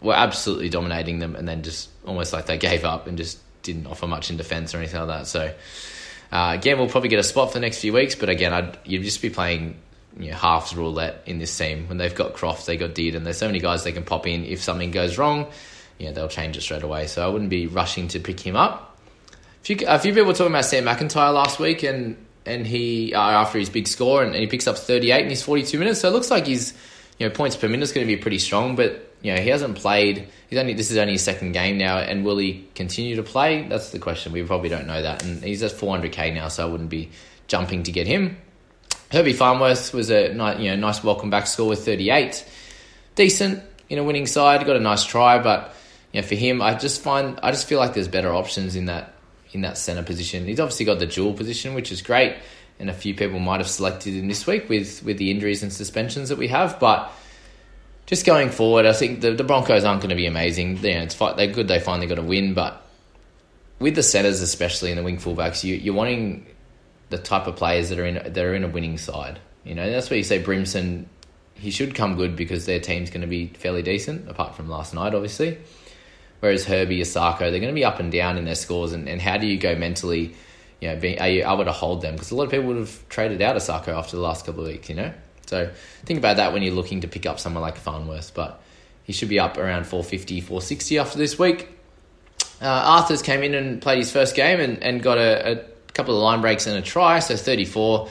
were 0.00 0.14
absolutely 0.14 0.68
dominating 0.68 1.20
them, 1.20 1.36
and 1.36 1.46
then 1.46 1.62
just 1.62 1.90
almost 2.04 2.32
like 2.32 2.46
they 2.46 2.58
gave 2.58 2.84
up 2.84 3.06
and 3.06 3.16
just 3.16 3.38
didn't 3.62 3.86
offer 3.86 4.08
much 4.08 4.30
in 4.30 4.36
defence 4.36 4.74
or 4.74 4.78
anything 4.78 4.98
like 4.98 5.20
that. 5.20 5.26
So 5.28 5.54
uh, 6.32 6.50
again, 6.58 6.76
we'll 6.78 6.88
probably 6.88 7.08
get 7.08 7.20
a 7.20 7.22
spot 7.22 7.50
for 7.50 7.54
the 7.54 7.60
next 7.60 7.78
few 7.78 7.92
weeks, 7.92 8.16
but 8.16 8.30
again, 8.30 8.52
I'd, 8.52 8.76
you'd 8.84 9.04
just 9.04 9.22
be 9.22 9.30
playing 9.30 9.76
you 10.18 10.32
know, 10.32 10.36
halves 10.36 10.74
roulette 10.74 11.22
in 11.24 11.38
this 11.38 11.56
team. 11.56 11.86
When 11.86 11.98
they've 11.98 12.12
got 12.12 12.34
Croft, 12.34 12.66
they 12.66 12.76
got 12.76 12.96
Deed, 12.96 13.14
and 13.14 13.24
there's 13.24 13.38
so 13.38 13.46
many 13.46 13.60
guys 13.60 13.84
they 13.84 13.92
can 13.92 14.02
pop 14.02 14.26
in. 14.26 14.44
If 14.44 14.60
something 14.60 14.90
goes 14.90 15.16
wrong, 15.18 15.46
you 16.00 16.06
know, 16.06 16.14
they'll 16.14 16.26
change 16.26 16.56
it 16.56 16.62
straight 16.62 16.82
away. 16.82 17.06
So 17.06 17.24
I 17.24 17.28
wouldn't 17.28 17.50
be 17.50 17.68
rushing 17.68 18.08
to 18.08 18.18
pick 18.18 18.40
him 18.40 18.56
up. 18.56 18.98
A 19.30 19.64
few, 19.64 19.76
a 19.86 20.00
few 20.00 20.12
people 20.12 20.26
were 20.26 20.34
talking 20.34 20.52
about 20.52 20.64
Sam 20.64 20.84
McIntyre 20.84 21.32
last 21.32 21.60
week, 21.60 21.84
and 21.84 22.16
and 22.46 22.66
he 22.66 23.14
uh, 23.14 23.20
after 23.20 23.58
his 23.58 23.70
big 23.70 23.88
score, 23.88 24.22
and, 24.22 24.32
and 24.32 24.40
he 24.40 24.46
picks 24.46 24.66
up 24.66 24.78
38 24.78 25.22
in 25.22 25.30
his 25.30 25.42
42 25.42 25.78
minutes. 25.78 26.00
So 26.00 26.08
it 26.08 26.12
looks 26.12 26.30
like 26.30 26.46
his 26.46 26.74
you 27.18 27.28
know, 27.28 27.34
points 27.34 27.56
per 27.56 27.68
minute 27.68 27.84
is 27.84 27.92
going 27.92 28.06
to 28.06 28.12
be 28.12 28.20
pretty 28.20 28.38
strong, 28.38 28.76
but 28.76 29.10
you 29.22 29.34
know, 29.34 29.40
he 29.40 29.48
hasn't 29.48 29.76
played. 29.76 30.28
He's 30.50 30.58
only 30.58 30.74
this 30.74 30.90
is 30.90 30.98
only 30.98 31.14
his 31.14 31.22
second 31.22 31.52
game 31.52 31.78
now, 31.78 31.98
and 31.98 32.24
will 32.24 32.36
he 32.36 32.68
continue 32.74 33.16
to 33.16 33.22
play? 33.22 33.66
That's 33.66 33.90
the 33.90 33.98
question. 33.98 34.32
We 34.32 34.42
probably 34.42 34.68
don't 34.68 34.86
know 34.86 35.00
that, 35.00 35.24
and 35.24 35.42
he's 35.42 35.62
at 35.62 35.72
400k 35.72 36.34
now, 36.34 36.48
so 36.48 36.66
I 36.66 36.70
wouldn't 36.70 36.90
be 36.90 37.10
jumping 37.46 37.84
to 37.84 37.92
get 37.92 38.06
him. 38.06 38.36
Herbie 39.10 39.32
Farnworth 39.32 39.94
was 39.94 40.10
a 40.10 40.28
you 40.28 40.34
know 40.34 40.76
nice 40.76 41.02
welcome 41.02 41.30
back 41.30 41.46
score 41.46 41.68
with 41.68 41.84
38, 41.84 42.44
decent 43.14 43.62
in 43.88 43.98
a 43.98 44.04
winning 44.04 44.26
side. 44.26 44.66
Got 44.66 44.76
a 44.76 44.80
nice 44.80 45.04
try, 45.04 45.38
but 45.38 45.74
you 46.12 46.20
know 46.20 46.26
for 46.26 46.34
him, 46.34 46.60
I 46.60 46.74
just 46.74 47.00
find 47.00 47.40
I 47.42 47.50
just 47.50 47.66
feel 47.66 47.78
like 47.78 47.94
there's 47.94 48.08
better 48.08 48.34
options 48.34 48.76
in 48.76 48.86
that 48.86 49.13
in 49.54 49.62
that 49.62 49.78
center 49.78 50.02
position. 50.02 50.44
He's 50.46 50.61
obviously 50.61 50.84
got 50.84 50.99
the 50.99 51.06
dual 51.06 51.32
position, 51.32 51.75
which 51.75 51.90
is 51.90 52.02
great, 52.02 52.37
and 52.78 52.90
a 52.90 52.94
few 52.94 53.14
people 53.14 53.38
might 53.38 53.61
have 53.61 53.68
selected 53.68 54.14
him 54.14 54.28
this 54.28 54.46
week 54.46 54.68
with 54.68 55.02
with 55.02 55.16
the 55.16 55.30
injuries 55.30 55.62
and 55.62 55.73
suspensions 55.73 56.28
that 56.28 56.38
we 56.38 56.49
have, 56.49 56.78
but 56.78 57.11
just 58.06 58.26
going 58.26 58.50
forward, 58.50 58.84
I 58.84 58.92
think 58.92 59.20
the, 59.23 59.32
the 59.32 59.44
Broncos 59.44 59.84
aren't 59.84 60.00
going 60.00 60.11
to 60.11 60.16
be 60.16 60.26
amazing. 60.26 60.76
You 60.78 60.94
know, 60.94 61.02
it's 61.02 61.14
they're 61.14 61.46
good. 61.46 61.68
They 61.68 61.80
finally 61.80 62.06
got 62.06 62.18
a 62.18 62.23
win, 62.23 62.52
but 62.54 62.82
with 63.78 63.94
the 63.94 64.02
centers, 64.02 64.40
especially 64.40 64.90
in 64.90 64.96
the 64.96 65.02
wing 65.02 65.16
fullbacks, 65.16 65.64
you, 65.64 65.75
you're 65.76 65.94
wanting 65.94 66.46
the 67.11 67.18
type 67.18 67.46
of 67.46 67.56
players 67.56 67.88
that 67.88 67.99
are 67.99 68.06
in 68.06 68.14
that 68.14 68.38
are 68.38 68.54
in 68.54 68.64
a 68.64 68.68
winning 68.68 68.99
side. 68.99 69.38
You 69.64 69.75
know, 69.75 69.90
that's 69.90 70.11
where 70.11 70.18
you 70.18 70.25
say 70.25 70.42
Brimson. 70.42 71.06
He 71.54 71.70
should 71.70 71.94
come 71.94 72.16
good 72.16 72.37
because 72.37 72.66
their 72.66 72.80
team's 72.80 73.11
going 73.11 73.20
to 73.20 73.26
be 73.26 73.46
fairly 73.46 73.82
decent, 73.82 74.28
apart 74.28 74.54
from 74.56 74.68
last 74.68 74.92
night, 74.92 75.14
obviously. 75.14 75.58
Whereas 76.44 76.66
Herbie, 76.66 77.00
Isaako, 77.00 77.38
they're 77.38 77.52
going 77.52 77.68
to 77.68 77.72
be 77.72 77.86
up 77.86 78.00
and 78.00 78.12
down 78.12 78.36
in 78.36 78.44
their 78.44 78.54
scores. 78.54 78.92
And, 78.92 79.08
and 79.08 79.18
how 79.18 79.38
do 79.38 79.46
you 79.46 79.56
go 79.56 79.74
mentally? 79.76 80.34
You 80.78 80.88
know, 80.88 80.96
being, 80.96 81.18
are 81.18 81.26
you 81.26 81.42
able 81.42 81.64
to 81.64 81.72
hold 81.72 82.02
them? 82.02 82.12
Because 82.12 82.32
a 82.32 82.36
lot 82.36 82.44
of 82.44 82.50
people 82.50 82.66
would 82.66 82.76
have 82.76 83.08
traded 83.08 83.40
out 83.40 83.56
Isaako 83.56 83.88
after 83.88 84.16
the 84.16 84.22
last 84.22 84.44
couple 84.44 84.60
of 84.60 84.66
weeks. 84.66 84.90
You 84.90 84.96
know. 84.96 85.14
So 85.46 85.70
think 86.04 86.18
about 86.18 86.36
that 86.36 86.52
when 86.52 86.62
you're 86.62 86.74
looking 86.74 87.00
to 87.00 87.08
pick 87.08 87.24
up 87.24 87.40
someone 87.40 87.62
like 87.62 87.78
Farnworth. 87.78 88.34
But 88.34 88.60
he 89.04 89.14
should 89.14 89.30
be 89.30 89.38
up 89.40 89.56
around 89.56 89.86
450, 89.86 90.42
460 90.42 90.98
after 90.98 91.16
this 91.16 91.38
week. 91.38 91.66
Uh, 92.60 93.02
Arthars 93.02 93.24
came 93.24 93.42
in 93.42 93.54
and 93.54 93.80
played 93.80 93.96
his 93.96 94.12
first 94.12 94.36
game 94.36 94.60
and, 94.60 94.82
and 94.82 95.02
got 95.02 95.16
a, 95.16 95.52
a 95.52 95.92
couple 95.94 96.14
of 96.14 96.22
line 96.22 96.42
breaks 96.42 96.66
and 96.66 96.76
a 96.76 96.82
try, 96.82 97.20
so 97.20 97.36
34. 97.36 98.10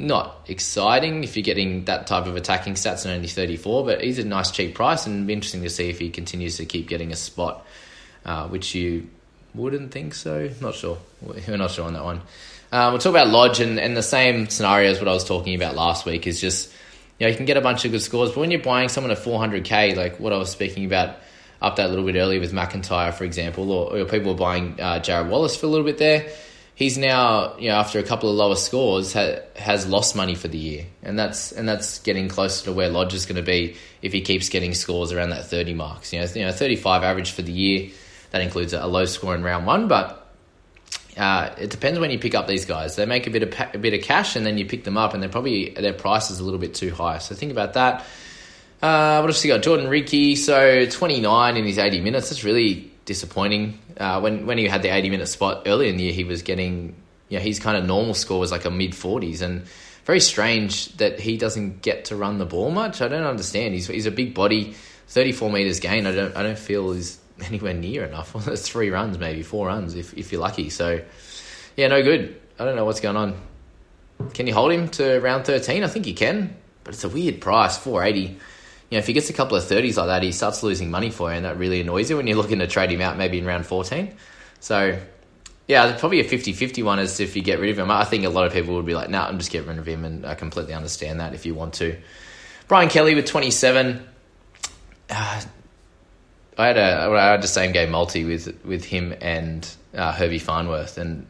Not 0.00 0.46
exciting 0.46 1.24
if 1.24 1.36
you're 1.36 1.42
getting 1.42 1.84
that 1.86 2.06
type 2.06 2.26
of 2.26 2.36
attacking 2.36 2.74
stats 2.74 3.04
and 3.04 3.12
only 3.14 3.26
34, 3.26 3.84
but 3.84 4.00
he's 4.00 4.20
a 4.20 4.24
nice 4.24 4.52
cheap 4.52 4.76
price 4.76 5.06
and 5.06 5.28
interesting 5.28 5.62
to 5.62 5.70
see 5.70 5.90
if 5.90 5.98
he 5.98 6.08
continues 6.08 6.58
to 6.58 6.66
keep 6.66 6.88
getting 6.88 7.10
a 7.10 7.16
spot, 7.16 7.66
uh, 8.24 8.46
which 8.46 8.76
you 8.76 9.08
wouldn't 9.56 9.90
think 9.90 10.14
so. 10.14 10.50
Not 10.60 10.76
sure. 10.76 10.98
We're 11.20 11.56
not 11.56 11.72
sure 11.72 11.84
on 11.84 11.94
that 11.94 12.04
one. 12.04 12.20
Um, 12.70 12.92
we'll 12.92 13.00
talk 13.00 13.10
about 13.10 13.26
Lodge 13.26 13.58
and, 13.58 13.80
and 13.80 13.96
the 13.96 14.02
same 14.04 14.48
scenario 14.48 14.88
as 14.88 15.00
what 15.00 15.08
I 15.08 15.12
was 15.12 15.24
talking 15.24 15.56
about 15.56 15.74
last 15.74 16.06
week 16.06 16.28
is 16.28 16.40
just, 16.40 16.72
you 17.18 17.26
know, 17.26 17.30
you 17.30 17.36
can 17.36 17.46
get 17.46 17.56
a 17.56 17.60
bunch 17.60 17.84
of 17.84 17.90
good 17.90 18.02
scores, 18.02 18.30
but 18.30 18.38
when 18.38 18.52
you're 18.52 18.62
buying 18.62 18.88
someone 18.88 19.10
at 19.10 19.18
400k, 19.18 19.96
like 19.96 20.20
what 20.20 20.32
I 20.32 20.36
was 20.36 20.50
speaking 20.50 20.84
about 20.84 21.16
up 21.60 21.74
that 21.74 21.90
little 21.90 22.04
bit 22.04 22.14
earlier 22.14 22.38
with 22.38 22.52
McIntyre, 22.52 23.12
for 23.12 23.24
example, 23.24 23.72
or, 23.72 23.96
or 23.96 24.04
people 24.04 24.32
were 24.32 24.38
buying 24.38 24.80
uh, 24.80 25.00
Jarrod 25.00 25.28
Wallace 25.28 25.56
for 25.56 25.66
a 25.66 25.68
little 25.68 25.84
bit 25.84 25.98
there, 25.98 26.30
he's 26.78 26.96
now, 26.96 27.56
you 27.58 27.68
know, 27.68 27.74
after 27.74 27.98
a 27.98 28.04
couple 28.04 28.30
of 28.30 28.36
lower 28.36 28.54
scores, 28.54 29.12
ha- 29.12 29.40
has 29.56 29.84
lost 29.88 30.14
money 30.14 30.36
for 30.36 30.46
the 30.46 30.56
year, 30.56 30.86
and 31.02 31.18
that's 31.18 31.50
and 31.50 31.68
that's 31.68 31.98
getting 31.98 32.28
closer 32.28 32.66
to 32.66 32.72
where 32.72 32.88
Lodge 32.88 33.14
is 33.14 33.26
going 33.26 33.36
to 33.36 33.42
be 33.42 33.76
if 34.00 34.12
he 34.12 34.20
keeps 34.20 34.48
getting 34.48 34.74
scores 34.74 35.10
around 35.10 35.30
that 35.30 35.46
30 35.46 35.74
marks. 35.74 36.12
You 36.12 36.20
know, 36.20 36.26
you 36.34 36.44
know, 36.44 36.52
35 36.52 37.02
average 37.02 37.32
for 37.32 37.42
the 37.42 37.52
year. 37.52 37.90
That 38.30 38.42
includes 38.42 38.72
a 38.74 38.86
low 38.86 39.06
score 39.06 39.34
in 39.34 39.42
round 39.42 39.66
one, 39.66 39.88
but 39.88 40.32
uh, 41.16 41.52
it 41.58 41.70
depends 41.70 41.98
when 41.98 42.10
you 42.10 42.18
pick 42.18 42.34
up 42.34 42.46
these 42.46 42.64
guys. 42.64 42.94
They 42.94 43.06
make 43.06 43.26
a 43.26 43.30
bit 43.30 43.42
of 43.42 43.50
pa- 43.50 43.70
a 43.74 43.78
bit 43.78 43.94
of 43.94 44.02
cash, 44.02 44.36
and 44.36 44.46
then 44.46 44.56
you 44.56 44.66
pick 44.66 44.84
them 44.84 44.96
up, 44.96 45.14
and 45.14 45.22
they're 45.22 45.30
probably 45.30 45.70
their 45.70 45.92
price 45.92 46.30
is 46.30 46.38
a 46.38 46.44
little 46.44 46.60
bit 46.60 46.74
too 46.74 46.92
high. 46.94 47.18
So 47.18 47.34
think 47.34 47.50
about 47.50 47.74
that. 47.74 48.06
Uh, 48.80 49.18
what 49.18 49.30
else 49.30 49.44
you 49.44 49.52
got? 49.52 49.62
Jordan 49.62 49.88
Riki, 49.88 50.36
so 50.36 50.86
29 50.86 51.56
in 51.56 51.64
his 51.64 51.78
80 51.78 52.00
minutes. 52.00 52.30
That's 52.30 52.44
really 52.44 52.87
disappointing. 53.08 53.78
Uh, 53.96 54.20
when 54.20 54.46
when 54.46 54.58
he 54.58 54.68
had 54.68 54.82
the 54.82 54.90
80 54.90 55.10
minute 55.10 55.26
spot 55.26 55.62
earlier 55.66 55.88
in 55.88 55.96
the 55.96 56.04
year, 56.04 56.12
he 56.12 56.24
was 56.24 56.42
getting, 56.42 56.94
you 57.28 57.38
know, 57.38 57.42
his 57.42 57.58
kind 57.58 57.76
of 57.76 57.84
normal 57.84 58.14
score 58.14 58.38
was 58.38 58.52
like 58.52 58.66
a 58.66 58.70
mid 58.70 58.92
40s, 58.92 59.42
and 59.42 59.64
very 60.04 60.20
strange 60.20 60.92
that 60.98 61.18
he 61.18 61.36
doesn't 61.36 61.82
get 61.82 62.04
to 62.06 62.16
run 62.16 62.38
the 62.38 62.46
ball 62.46 62.70
much. 62.70 63.02
I 63.02 63.08
don't 63.08 63.24
understand. 63.24 63.74
He's 63.74 63.88
he's 63.88 64.06
a 64.06 64.12
big 64.12 64.34
body, 64.34 64.74
34 65.08 65.50
meters 65.50 65.80
gain. 65.80 66.06
I 66.06 66.14
don't 66.14 66.36
I 66.36 66.42
don't 66.44 66.58
feel 66.58 66.92
is 66.92 67.18
anywhere 67.44 67.74
near 67.74 68.04
enough. 68.04 68.30
Three 68.58 68.90
runs, 68.90 69.18
maybe 69.18 69.42
four 69.42 69.66
runs 69.66 69.96
if 69.96 70.14
if 70.14 70.30
you're 70.30 70.42
lucky. 70.42 70.70
So, 70.70 71.00
yeah, 71.76 71.88
no 71.88 72.02
good. 72.02 72.40
I 72.60 72.64
don't 72.64 72.76
know 72.76 72.84
what's 72.84 73.00
going 73.00 73.16
on. 73.16 73.40
Can 74.34 74.46
you 74.46 74.54
hold 74.54 74.72
him 74.72 74.88
to 74.98 75.20
round 75.20 75.44
13? 75.44 75.84
I 75.84 75.86
think 75.86 76.06
you 76.06 76.14
can, 76.14 76.56
but 76.82 76.92
it's 76.92 77.04
a 77.04 77.08
weird 77.08 77.40
price, 77.40 77.78
480 77.78 78.36
you 78.90 78.96
know, 78.96 79.00
if 79.00 79.06
he 79.06 79.12
gets 79.12 79.28
a 79.28 79.34
couple 79.34 79.56
of 79.56 79.64
30s 79.64 79.96
like 79.96 80.06
that, 80.06 80.22
he 80.22 80.32
starts 80.32 80.62
losing 80.62 80.90
money 80.90 81.10
for 81.10 81.30
you, 81.30 81.36
and 81.36 81.44
that 81.44 81.58
really 81.58 81.80
annoys 81.80 82.08
you 82.08 82.16
when 82.16 82.26
you're 82.26 82.36
looking 82.42 82.58
to 82.60 82.66
trade 82.66 82.90
him 82.90 83.00
out 83.00 83.16
maybe 83.16 83.38
in 83.38 83.44
round 83.44 83.66
14. 83.66 84.14
So, 84.60 84.98
yeah, 85.66 85.96
probably 85.98 86.20
a 86.20 86.24
50 86.24 86.52
50 86.52 86.82
one 86.82 86.98
is 86.98 87.20
if 87.20 87.36
you 87.36 87.42
get 87.42 87.60
rid 87.60 87.70
of 87.70 87.78
him. 87.78 87.90
I 87.90 88.04
think 88.04 88.24
a 88.24 88.30
lot 88.30 88.46
of 88.46 88.52
people 88.52 88.74
would 88.76 88.86
be 88.86 88.94
like, 88.94 89.10
no, 89.10 89.18
nah, 89.18 89.28
I'm 89.28 89.38
just 89.38 89.50
getting 89.50 89.68
rid 89.68 89.78
of 89.78 89.86
him, 89.86 90.04
and 90.04 90.24
I 90.24 90.34
completely 90.34 90.74
understand 90.74 91.20
that 91.20 91.34
if 91.34 91.44
you 91.44 91.54
want 91.54 91.74
to. 91.74 91.96
Brian 92.66 92.88
Kelly 92.88 93.14
with 93.14 93.26
27. 93.26 94.06
Uh, 95.10 95.40
I 96.58 96.66
had 96.66 96.76
a 96.76 97.10
I 97.16 97.30
had 97.30 97.42
the 97.42 97.48
same 97.48 97.72
game 97.72 97.90
multi 97.90 98.24
with 98.24 98.64
with 98.64 98.84
him 98.84 99.14
and 99.20 99.66
uh, 99.94 100.12
Herbie 100.12 100.40
Farnworth, 100.40 100.98
and 100.98 101.26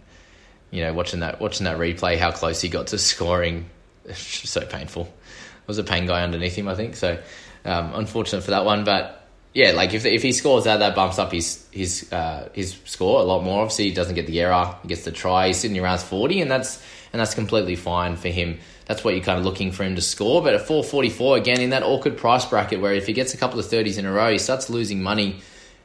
you 0.71 0.83
know 0.83 0.94
watching 0.94 1.21
that 1.21 1.38
watching 1.38 1.64
that 1.64 1.77
replay, 1.77 2.16
how 2.16 2.31
close 2.31 2.62
he 2.62 2.68
got 2.68 2.88
to 2.88 2.99
scoring, 2.99 3.68
so 4.14 4.62
painful. 4.62 5.03
It 5.05 5.68
was 5.68 5.79
a 5.79 5.85
Pangai 5.85 6.23
underneath 6.23 6.55
him, 6.55 6.66
I 6.66 6.75
think. 6.75 6.97
So 6.97 7.21
um, 7.68 7.94
unfortunate 7.94 8.42
for 8.42 8.52
that 8.52 8.64
one, 8.64 8.85
but 8.85 9.26
yeah, 9.54 9.72
like 9.72 9.94
if 9.94 10.04
if 10.04 10.22
he 10.22 10.33
scores 10.33 10.64
that, 10.64 10.78
that 10.78 10.94
bumps 10.94 11.18
up 11.18 11.33
his 11.33 11.66
his 11.70 12.12
uh, 12.12 12.48
his 12.52 12.78
score 12.85 13.20
a 13.20 13.24
lot 13.24 13.42
more. 13.42 13.62
Obviously, 13.62 13.85
he 13.87 13.94
doesn't 13.94 14.14
get 14.14 14.26
the 14.26 14.40
error, 14.40 14.76
he 14.83 14.88
gets 14.88 15.04
the 15.04 15.12
try. 15.12 15.48
He's 15.48 15.59
sitting 15.59 15.78
around 15.78 16.00
forty, 16.00 16.40
and 16.40 16.50
that's 16.50 16.83
and 17.12 17.20
that's 17.20 17.35
completely 17.35 17.76
fine 17.76 18.16
for 18.16 18.28
him. 18.28 18.59
That's 18.87 19.04
what 19.04 19.14
you're 19.14 19.24
kind 19.24 19.38
of 19.38 19.44
looking 19.44 19.72
for 19.72 19.85
him 19.85 19.96
to 19.96 20.00
score. 20.00 20.42
But 20.42 20.54
at 20.54 20.66
444, 20.66 21.37
again, 21.37 21.61
in 21.61 21.70
that 21.70 21.83
awkward 21.83 22.16
price 22.16 22.46
bracket 22.46 22.81
where 22.81 22.94
if 22.94 23.07
he 23.07 23.12
gets 23.12 23.35
a 23.35 23.37
couple 23.37 23.59
of 23.59 23.66
30s 23.66 23.98
in 23.98 24.07
a 24.07 24.12
row, 24.12 24.33
he 24.33 24.38
starts 24.38 24.70
losing 24.70 25.02
money. 25.02 25.40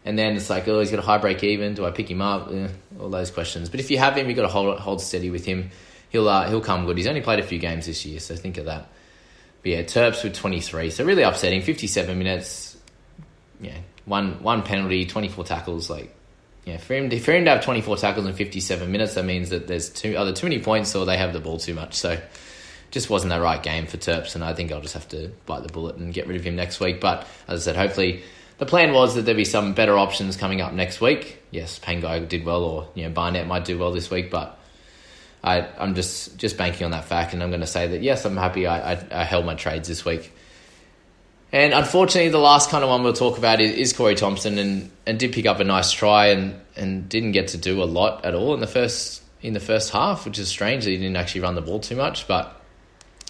And 0.06 0.18
then 0.18 0.36
it's 0.36 0.50
like, 0.50 0.68
oh, 0.68 0.80
he's 0.80 0.92
got 0.92 1.00
a 1.00 1.04
high 1.04 1.18
break 1.18 1.44
even. 1.44 1.76
Do 1.76 1.86
I 1.86 1.92
pick 1.92 2.10
him 2.10 2.22
up? 2.22 2.52
Eh, 2.52 2.68
all 3.00 3.10
those 3.10 3.32
questions. 3.32 3.70
But 3.70 3.80
if 3.80 3.90
you 3.90 3.98
have 3.98 4.18
him, 4.18 4.28
you've 4.28 4.36
got 4.36 4.44
to 4.44 4.50
hold, 4.50 4.80
hold 4.80 5.02
steady 5.02 5.30
with 5.30 5.46
him. 5.46 5.72
He'll, 6.10 6.28
uh, 6.28 6.50
he'll 6.50 6.62
come 6.62 6.86
good. 6.86 6.98
He's 6.98 7.08
only 7.08 7.22
played 7.22 7.40
a 7.40 7.44
few 7.44 7.60
games 7.60 7.86
this 7.86 8.06
year, 8.06 8.20
so 8.20 8.36
think 8.36 8.58
of 8.58 8.66
that. 8.66 8.90
But 9.64 9.72
yeah, 9.72 9.82
Terps 9.84 10.24
with 10.24 10.34
23. 10.36 10.92
So 10.92 11.04
really 11.06 11.24
upsetting. 11.24 11.62
57 11.62 12.18
minutes. 12.18 12.78
Yeah, 13.62 13.78
one 14.06 14.44
one 14.44 14.64
penalty, 14.64 15.06
24 15.06 15.46
tackles. 15.46 15.90
Like, 15.90 16.14
yeah, 16.66 16.78
for 16.78 16.94
him, 16.94 17.10
to, 17.10 17.20
for 17.20 17.32
him 17.32 17.46
to 17.46 17.52
have 17.52 17.64
24 17.64 17.98
tackles 17.98 18.26
in 18.26 18.34
57 18.34 18.92
minutes, 18.92 19.16
that 19.16 19.24
means 19.24 19.50
that 19.50 19.68
there's 19.68 19.90
too, 19.90 20.18
either 20.18 20.34
too 20.34 20.48
many 20.48 20.62
points 20.62 20.94
or 20.96 21.06
they 21.06 21.18
have 21.18 21.34
the 21.34 21.40
ball 21.40 21.58
too 21.58 21.74
much. 21.74 21.94
So 21.94 22.20
just 22.92 23.10
wasn't 23.10 23.32
the 23.32 23.42
right 23.42 23.64
game 23.64 23.88
for 23.88 23.98
Terps, 23.98 24.36
and 24.36 24.44
I 24.44 24.54
think 24.54 24.72
I'll 24.72 24.82
just 24.82 24.94
have 24.94 25.08
to 25.10 25.32
bite 25.46 25.64
the 25.64 25.72
bullet 25.72 25.96
and 25.96 26.14
get 26.14 26.28
rid 26.28 26.38
of 26.38 26.44
him 26.44 26.56
next 26.56 26.80
week. 26.80 27.02
But 27.02 27.26
as 27.48 27.62
I 27.62 27.72
said, 27.72 27.76
hopefully 27.76 28.22
the 28.58 28.66
plan 28.66 28.94
was 28.94 29.16
that 29.16 29.24
there'd 29.24 29.36
be 29.38 29.46
some 29.46 29.74
better 29.74 29.98
options 29.98 30.38
coming 30.38 30.62
up 30.62 30.74
next 30.74 31.02
week. 31.02 31.42
Yes, 31.52 31.80
Pangai 31.80 32.28
did 32.28 32.46
well, 32.46 32.64
or 32.64 32.88
you 32.96 33.04
know 33.04 33.10
Barnett 33.10 33.48
might 33.48 33.66
do 33.66 33.80
well 33.80 33.92
this 33.92 34.12
week, 34.12 34.30
but 34.30 34.60
I, 35.44 35.68
I'm 35.78 35.94
just 35.94 36.38
just 36.38 36.58
banking 36.58 36.86
on 36.86 36.92
that 36.92 37.06
fact, 37.06 37.34
and 37.34 37.44
I'm 37.44 37.50
going 37.50 37.62
to 37.62 37.68
say 37.68 37.88
that 37.88 38.02
yes, 38.02 38.24
I'm 38.24 38.38
happy 38.38 38.66
I, 38.66 38.94
I, 38.94 39.06
I, 39.12 39.24
held 39.26 39.46
my 39.46 39.56
trades 39.56 39.90
this 39.90 40.06
week. 40.06 40.32
And 41.52 41.74
unfortunately, 41.74 42.30
the 42.30 42.40
last 42.40 42.70
kind 42.70 42.84
of 42.84 42.90
one 42.90 43.04
we'll 43.04 43.14
talk 43.14 43.38
about 43.38 43.60
is, 43.60 43.76
is 43.76 43.94
Corey 43.94 44.16
Thompson, 44.16 44.58
and, 44.58 44.90
and 45.06 45.20
did 45.20 45.34
pick 45.34 45.46
up 45.46 45.60
a 45.60 45.64
nice 45.64 45.92
try, 45.92 46.28
and, 46.28 46.60
and 46.76 47.10
didn't 47.10 47.34
get 47.34 47.50
to 47.50 47.58
do 47.58 47.84
a 47.84 47.86
lot 47.86 48.24
at 48.24 48.34
all 48.34 48.54
in 48.54 48.62
the 48.62 48.68
first 48.68 49.22
in 49.42 49.54
the 49.54 49.60
first 49.60 49.92
half, 49.92 50.26
which 50.26 50.40
is 50.40 50.48
strange 50.48 50.86
that 50.86 50.92
he 50.92 50.98
didn't 50.98 51.18
actually 51.18 51.42
run 51.42 51.56
the 51.56 51.62
ball 51.62 51.80
too 51.80 51.98
much. 51.98 52.26
But 52.26 52.62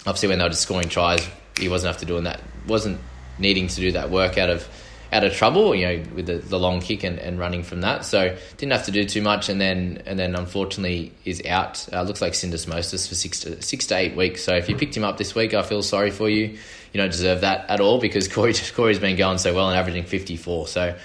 obviously, 0.06 0.28
when 0.28 0.38
they 0.38 0.44
were 0.44 0.50
just 0.50 0.62
scoring 0.62 0.88
tries, 0.88 1.28
he 1.58 1.68
wasn't 1.68 1.94
after 1.94 2.06
doing 2.06 2.24
that, 2.24 2.40
wasn't 2.68 3.00
needing 3.40 3.66
to 3.66 3.76
do 3.76 3.90
that 3.92 4.10
work 4.10 4.38
out 4.38 4.50
of 4.50 4.68
out 5.14 5.22
of 5.22 5.32
trouble, 5.32 5.74
you 5.76 5.86
know, 5.86 6.04
with 6.16 6.26
the, 6.26 6.38
the 6.38 6.58
long 6.58 6.80
kick 6.80 7.04
and, 7.04 7.20
and 7.20 7.38
running 7.38 7.62
from 7.62 7.82
that. 7.82 8.04
So 8.04 8.36
didn't 8.56 8.72
have 8.72 8.86
to 8.86 8.90
do 8.90 9.04
too 9.04 9.22
much, 9.22 9.48
and 9.48 9.60
then 9.60 10.02
and 10.06 10.18
then 10.18 10.34
unfortunately 10.34 11.12
is 11.24 11.40
out. 11.46 11.86
Uh, 11.92 12.02
looks 12.02 12.20
like 12.20 12.32
syndesmosis 12.32 13.08
for 13.08 13.14
six 13.14 13.40
to 13.40 13.62
six 13.62 13.86
to 13.86 13.96
eight 13.96 14.16
weeks. 14.16 14.42
So 14.42 14.56
if 14.56 14.68
you 14.68 14.76
picked 14.76 14.96
him 14.96 15.04
up 15.04 15.16
this 15.16 15.34
week, 15.34 15.54
I 15.54 15.62
feel 15.62 15.82
sorry 15.82 16.10
for 16.10 16.28
you. 16.28 16.58
You 16.92 17.00
don't 17.00 17.12
deserve 17.12 17.42
that 17.42 17.70
at 17.70 17.80
all 17.80 18.00
because 18.00 18.26
Corey 18.34 18.54
Corey's 18.74 18.98
been 18.98 19.16
going 19.16 19.38
so 19.38 19.54
well 19.54 19.68
and 19.68 19.78
averaging 19.78 20.04
fifty 20.04 20.36
four. 20.36 20.66
So 20.66 20.96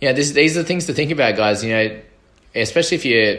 yeah, 0.00 0.12
this, 0.12 0.32
these 0.32 0.56
are 0.56 0.62
the 0.62 0.68
things 0.68 0.86
to 0.86 0.94
think 0.94 1.10
about, 1.10 1.36
guys. 1.36 1.64
You 1.64 1.72
know, 1.72 2.00
especially 2.54 2.96
if 2.96 3.04
you're 3.06 3.38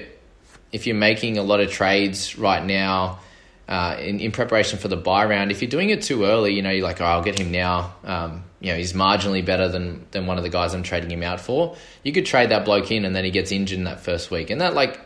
if 0.72 0.88
you're 0.88 0.96
making 0.96 1.38
a 1.38 1.44
lot 1.44 1.60
of 1.60 1.70
trades 1.70 2.38
right 2.38 2.66
now 2.66 3.20
uh, 3.68 3.98
in, 4.00 4.20
in 4.20 4.32
preparation 4.32 4.78
for 4.78 4.88
the 4.88 4.98
buy 4.98 5.26
round. 5.26 5.52
If 5.52 5.62
you're 5.62 5.72
doing 5.72 5.90
it 5.90 6.02
too 6.02 6.26
early, 6.26 6.54
you 6.54 6.62
know, 6.62 6.70
you're 6.70 6.84
like, 6.84 7.02
oh, 7.02 7.06
I'll 7.06 7.24
get 7.24 7.40
him 7.40 7.52
now. 7.52 7.96
Um, 8.04 8.44
you 8.60 8.72
know, 8.72 8.78
he's 8.78 8.94
marginally 8.94 9.46
better 9.46 9.70
than, 9.70 10.06
than 10.12 10.26
one 10.26 10.38
of 10.38 10.44
the 10.44 10.50
guys 10.50 10.74
I'm 10.74 10.84
trading 10.84 11.12
him 11.12 11.24
out 11.24 11.40
for. 11.40 11.76
You 12.04 12.12
could 12.12 12.26
trade 12.26 12.50
that 12.50 12.66
bloke 12.66 12.92
in 12.92 13.06
and 13.06 13.16
then 13.16 13.24
he 13.24 13.32
gets 13.32 13.52
injured 13.52 13.78
in 13.78 13.86
that 13.86 14.02
first 14.02 14.32
week. 14.32 14.50
And 14.50 14.62
that, 14.62 14.74
like, 14.74 15.00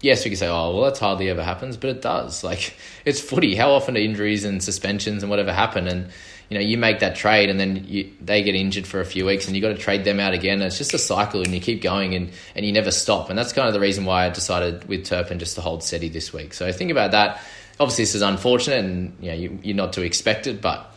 yes, 0.00 0.24
we 0.24 0.30
can 0.30 0.38
say, 0.38 0.48
oh, 0.48 0.74
well, 0.74 0.82
that's 0.82 0.98
hardly 0.98 1.30
ever 1.30 1.42
happens, 1.42 1.76
but 1.76 1.90
it 1.90 2.02
does. 2.02 2.44
Like, 2.54 2.76
it's 3.04 3.20
footy. 3.20 3.54
How 3.54 3.70
often 3.70 3.94
do 3.94 4.00
injuries 4.00 4.44
and 4.44 4.62
suspensions 4.62 5.22
and 5.22 5.30
whatever 5.30 5.52
happen? 5.52 5.88
And, 5.88 6.10
you 6.50 6.58
know, 6.58 6.64
you 6.64 6.76
make 6.76 6.98
that 7.00 7.16
trade 7.16 7.48
and 7.48 7.58
then 7.58 7.84
you, 7.86 8.12
they 8.20 8.42
get 8.42 8.54
injured 8.54 8.86
for 8.86 9.00
a 9.00 9.04
few 9.04 9.24
weeks 9.24 9.46
and 9.46 9.56
you 9.56 9.62
got 9.62 9.68
to 9.68 9.78
trade 9.78 10.04
them 10.04 10.20
out 10.20 10.34
again. 10.34 10.54
And 10.54 10.64
it's 10.64 10.78
just 10.78 10.94
a 10.94 10.98
cycle 10.98 11.42
and 11.42 11.54
you 11.54 11.60
keep 11.60 11.80
going 11.80 12.14
and, 12.14 12.30
and 12.54 12.66
you 12.66 12.72
never 12.72 12.90
stop. 12.90 13.30
And 13.30 13.38
that's 13.38 13.52
kind 13.52 13.66
of 13.66 13.74
the 13.74 13.80
reason 13.80 14.04
why 14.04 14.26
I 14.26 14.30
decided 14.30 14.86
with 14.88 15.06
Turpin 15.06 15.38
just 15.38 15.54
to 15.54 15.62
hold 15.62 15.82
steady 15.82 16.08
this 16.08 16.32
week. 16.32 16.54
So 16.54 16.70
think 16.70 16.90
about 16.90 17.12
that. 17.12 17.40
Obviously, 17.80 18.02
this 18.04 18.14
is 18.14 18.22
unfortunate 18.22 18.84
and, 18.84 19.16
you 19.20 19.30
know, 19.30 19.36
you, 19.36 19.58
you're 19.62 19.76
not 19.76 19.94
to 19.94 20.02
expect 20.02 20.46
it, 20.46 20.60
but 20.60 20.94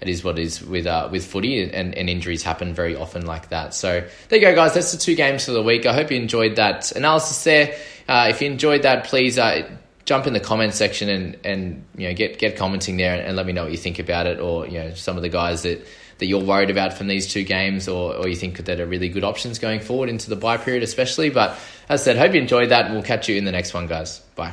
it 0.00 0.08
is 0.08 0.24
what 0.24 0.38
it 0.38 0.42
is 0.42 0.62
with 0.62 0.86
uh, 0.86 1.08
with 1.10 1.26
footy, 1.26 1.62
and, 1.62 1.94
and 1.94 2.08
injuries 2.08 2.42
happen 2.42 2.72
very 2.72 2.96
often 2.96 3.26
like 3.26 3.50
that. 3.50 3.74
So 3.74 4.06
there 4.28 4.38
you 4.38 4.46
go, 4.46 4.54
guys. 4.54 4.74
That's 4.74 4.92
the 4.92 4.98
two 4.98 5.14
games 5.14 5.44
for 5.44 5.52
the 5.52 5.62
week. 5.62 5.84
I 5.84 5.92
hope 5.92 6.10
you 6.10 6.16
enjoyed 6.16 6.56
that 6.56 6.92
analysis 6.92 7.44
there. 7.44 7.76
Uh, 8.08 8.28
if 8.30 8.40
you 8.40 8.50
enjoyed 8.50 8.82
that, 8.82 9.04
please 9.04 9.38
uh, 9.38 9.68
jump 10.06 10.26
in 10.26 10.32
the 10.32 10.40
comment 10.40 10.72
section 10.74 11.08
and 11.10 11.36
and 11.44 11.84
you 11.96 12.08
know 12.08 12.14
get 12.14 12.38
get 12.38 12.56
commenting 12.56 12.96
there 12.96 13.14
and, 13.14 13.26
and, 13.26 13.36
let 13.36 13.46
me 13.46 13.52
know 13.52 13.64
what 13.64 13.72
you 13.72 13.78
think 13.78 13.98
about 13.98 14.26
it, 14.26 14.40
or 14.40 14.66
you 14.66 14.78
know 14.78 14.94
some 14.94 15.16
of 15.16 15.22
the 15.22 15.30
guys 15.30 15.62
that. 15.62 15.86
That 16.18 16.26
you're 16.26 16.44
worried 16.44 16.68
about 16.68 16.92
from 16.92 17.06
these 17.06 17.32
two 17.32 17.44
games, 17.44 17.88
or, 17.88 18.14
or 18.14 18.28
you 18.28 18.36
think 18.36 18.58
that 18.58 18.78
are 18.78 18.84
really 18.84 19.08
good 19.08 19.24
options 19.24 19.58
going 19.58 19.80
forward 19.80 20.10
into 20.10 20.28
the 20.28 20.36
bye 20.36 20.58
period, 20.58 20.82
especially. 20.82 21.30
But 21.30 21.58
as 21.88 22.02
I 22.02 22.04
said, 22.04 22.18
hope 22.18 22.34
you 22.34 22.42
enjoyed 22.42 22.68
that, 22.68 22.84
and 22.84 22.92
we'll 22.92 23.02
catch 23.02 23.30
you 23.30 23.36
in 23.36 23.46
the 23.46 23.52
next 23.52 23.72
one, 23.72 23.86
guys. 23.86 24.18
Bye. 24.36 24.52